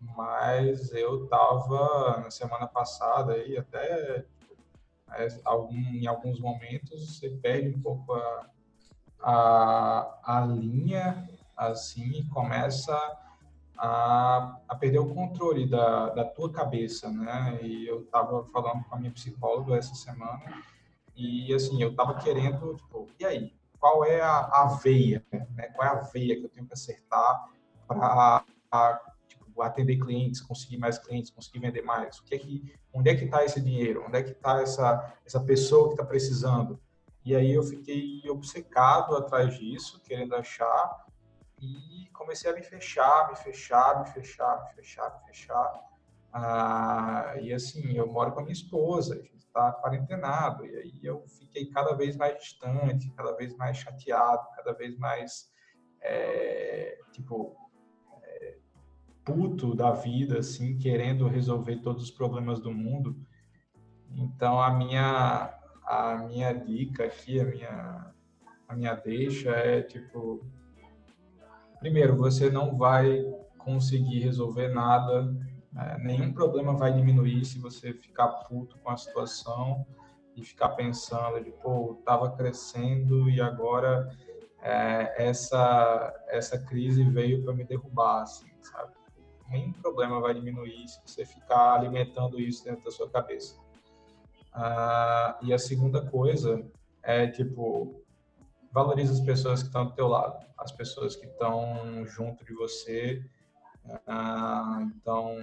[0.00, 4.24] mas eu tava na semana passada aí até
[5.44, 8.50] algum, em alguns momentos você perde um pouco a,
[9.20, 12.94] a, a linha assim e começa
[13.76, 17.58] a, a perder o controle da, da tua cabeça, né?
[17.62, 20.62] E eu estava falando com a minha psicóloga essa semana
[21.16, 25.68] e assim eu estava querendo tipo, e aí qual é a, a veia, né?
[25.74, 27.48] Qual é a veia que eu tenho que acertar
[27.86, 28.44] para
[29.60, 32.18] atender clientes, conseguir mais clientes, conseguir vender mais?
[32.18, 34.04] O que é que, onde é que está esse dinheiro?
[34.06, 36.80] Onde é que está essa essa pessoa que está precisando?
[37.24, 41.03] E aí eu fiquei obcecado atrás disso, querendo achar
[41.60, 45.72] e comecei a me fechar, me fechar, me fechar, me fechar, me fechar.
[46.32, 51.00] Ah, e assim, eu moro com a minha esposa, a gente está quarentenado, e aí
[51.02, 55.52] eu fiquei cada vez mais distante, cada vez mais chateado, cada vez mais,
[56.00, 57.56] é, tipo,
[59.24, 63.16] puto da vida, assim, querendo resolver todos os problemas do mundo.
[64.10, 68.14] Então a minha a minha dica aqui, a minha
[68.68, 70.46] a minha deixa é tipo
[71.84, 73.22] primeiro, você não vai
[73.58, 75.30] conseguir resolver nada,
[75.70, 75.98] né?
[76.02, 79.86] nenhum problema vai diminuir se você ficar puto com a situação
[80.34, 84.08] e ficar pensando de pô, tava crescendo e agora
[84.62, 88.94] é, essa essa crise veio para me derrubar, assim, sabe?
[89.50, 93.60] nenhum problema vai diminuir se você ficar alimentando isso dentro da sua cabeça.
[94.54, 96.64] Ah, e a segunda coisa
[97.02, 98.02] é, tipo,
[98.74, 103.22] valoriza as pessoas que estão do teu lado, as pessoas que estão junto de você.
[104.06, 105.36] Ah, então,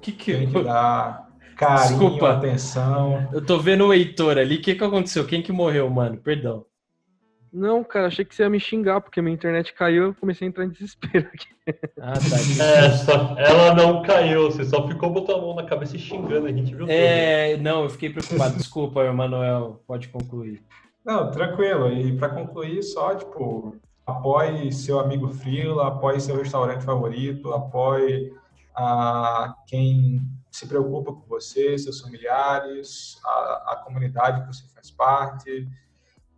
[0.00, 2.30] que que tem que dar carinho, Desculpa.
[2.32, 3.28] atenção.
[3.32, 4.56] Eu tô vendo o Heitor ali.
[4.56, 5.26] O que que aconteceu?
[5.26, 6.18] Quem que morreu, mano?
[6.18, 6.64] Perdão.
[7.52, 10.48] Não, cara, achei que você ia me xingar, porque minha internet caiu eu comecei a
[10.48, 11.48] entrar em desespero aqui.
[12.00, 12.20] Ah, tá.
[12.64, 16.46] É, só, ela não caiu, você só ficou botando a mão na cabeça e xingando,
[16.46, 17.62] a gente viu É, tudo.
[17.62, 18.56] não, eu fiquei preocupado.
[18.56, 20.62] Desculpa, Emanuel, pode concluir.
[21.04, 21.90] Não, tranquilo.
[21.92, 23.76] E para concluir, só, tipo,
[24.06, 28.32] apoie seu amigo Frila, apoie seu restaurante favorito, apoie
[28.74, 30.20] a quem
[30.50, 35.68] se preocupa com você, seus familiares, a, a comunidade que você faz parte.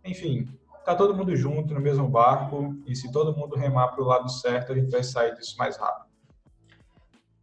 [0.05, 0.47] Enfim,
[0.85, 4.29] tá todo mundo junto no mesmo barco e se todo mundo remar para o lado
[4.29, 6.13] certo, a gente vai sair disso mais rápido.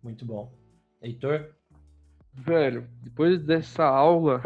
[0.02, 0.52] Muito bom.
[1.02, 1.54] Heitor?
[2.32, 4.40] Velho, depois dessa aula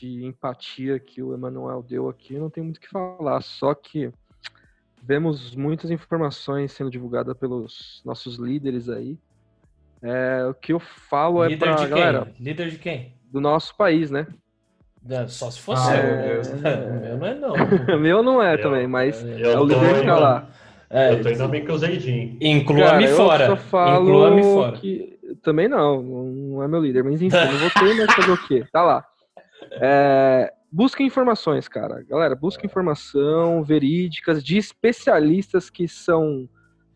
[0.00, 4.10] de empatia que o Emanuel deu aqui, não tem muito o que falar, só que
[5.02, 9.18] vemos muitas informações sendo divulgadas pelos nossos líderes aí.
[10.02, 12.32] É, o que eu falo é Líder é pra galera.
[12.40, 13.14] Líder de quem?
[13.30, 14.26] Do nosso país, né?
[15.28, 15.90] Só se fosse.
[15.90, 16.40] Ah, é...
[16.40, 17.52] o meu não é, não.
[17.96, 20.48] o meu não é eu, também, mas é o líder que tá lá.
[20.88, 22.36] É, eu tô indo bem cruzadinho.
[22.40, 23.44] Inclua-me fora.
[23.44, 24.76] Eu só falo Inclua-me fora.
[24.78, 25.18] Que...
[25.42, 28.66] Também não, não é meu líder, mas enfim, não vou ter mais fazer o quê?
[28.72, 29.09] Tá lá.
[29.70, 32.02] É, busca informações, cara.
[32.02, 36.48] Galera, busca informação verídicas de especialistas que são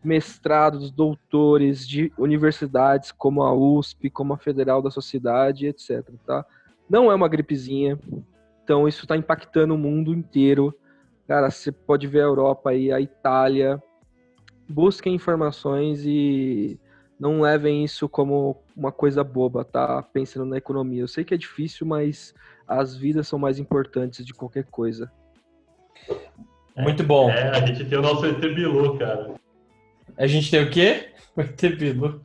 [0.03, 6.03] mestrados, doutores de universidades como a USP, como a Federal da Sociedade, etc.
[6.25, 6.45] Tá?
[6.89, 7.99] Não é uma gripezinha.
[8.63, 10.73] Então isso está impactando o mundo inteiro.
[11.27, 13.81] Cara, você pode ver a Europa aí, a Itália.
[14.69, 16.79] Busquem informações e
[17.19, 20.03] não levem isso como uma coisa boba, tá?
[20.03, 21.01] Pensando na economia.
[21.01, 22.33] Eu sei que é difícil, mas
[22.67, 25.11] as vidas são mais importantes de qualquer coisa.
[26.77, 27.29] Muito bom.
[27.29, 29.35] É, a gente tem o nosso ET Bilu, cara.
[30.17, 31.09] A gente tem o quê?
[31.35, 32.21] O ET Bilu.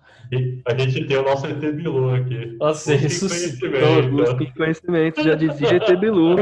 [0.64, 2.57] A gente tem o nosso ET Bilu aqui.
[2.59, 4.11] Nossa, ressuscitou.
[4.11, 6.36] Busquem conhecimento, já dizia ET Bilu.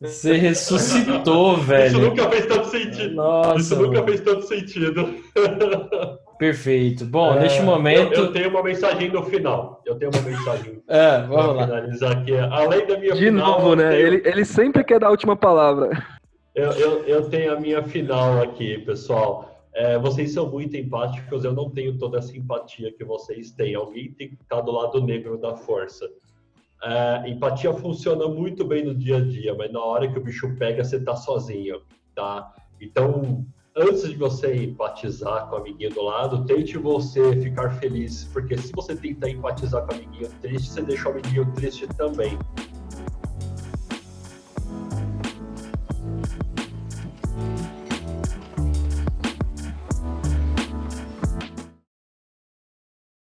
[0.00, 1.86] Você ressuscitou, velho.
[1.86, 3.14] Isso nunca fez tanto sentido.
[3.14, 4.04] Nossa, Isso nunca mano.
[4.06, 5.14] fez tanto sentido.
[6.38, 7.04] Perfeito.
[7.04, 8.14] Bom, é, neste momento.
[8.14, 9.82] Eu, eu, tenho uma mensagem no final.
[9.84, 10.82] Eu tenho uma mensagem.
[10.88, 11.64] é, vamos lá.
[11.64, 12.36] finalizar aqui.
[12.36, 13.90] Além da minha De final, novo, né?
[13.90, 14.06] Tenho...
[14.06, 15.90] Ele, ele sempre quer dar a última palavra.
[16.54, 19.56] Eu, eu, eu tenho a minha final aqui, pessoal.
[19.74, 23.74] É, vocês são muito empáticos, eu não tenho toda essa empatia que vocês têm.
[23.74, 26.08] Alguém tem que estar do lado negro da força.
[26.82, 30.56] é, empatia funciona muito bem no dia a dia, mas na hora que o bicho
[30.58, 31.82] pega, você tá sozinho,
[32.14, 32.54] tá?
[32.80, 33.44] Então,
[33.76, 38.72] antes de você empatizar com o amiguinho do lado, tente você ficar feliz, porque se
[38.72, 42.38] você tentar empatizar com o amiguinho triste, você deixa o amiguinho triste também.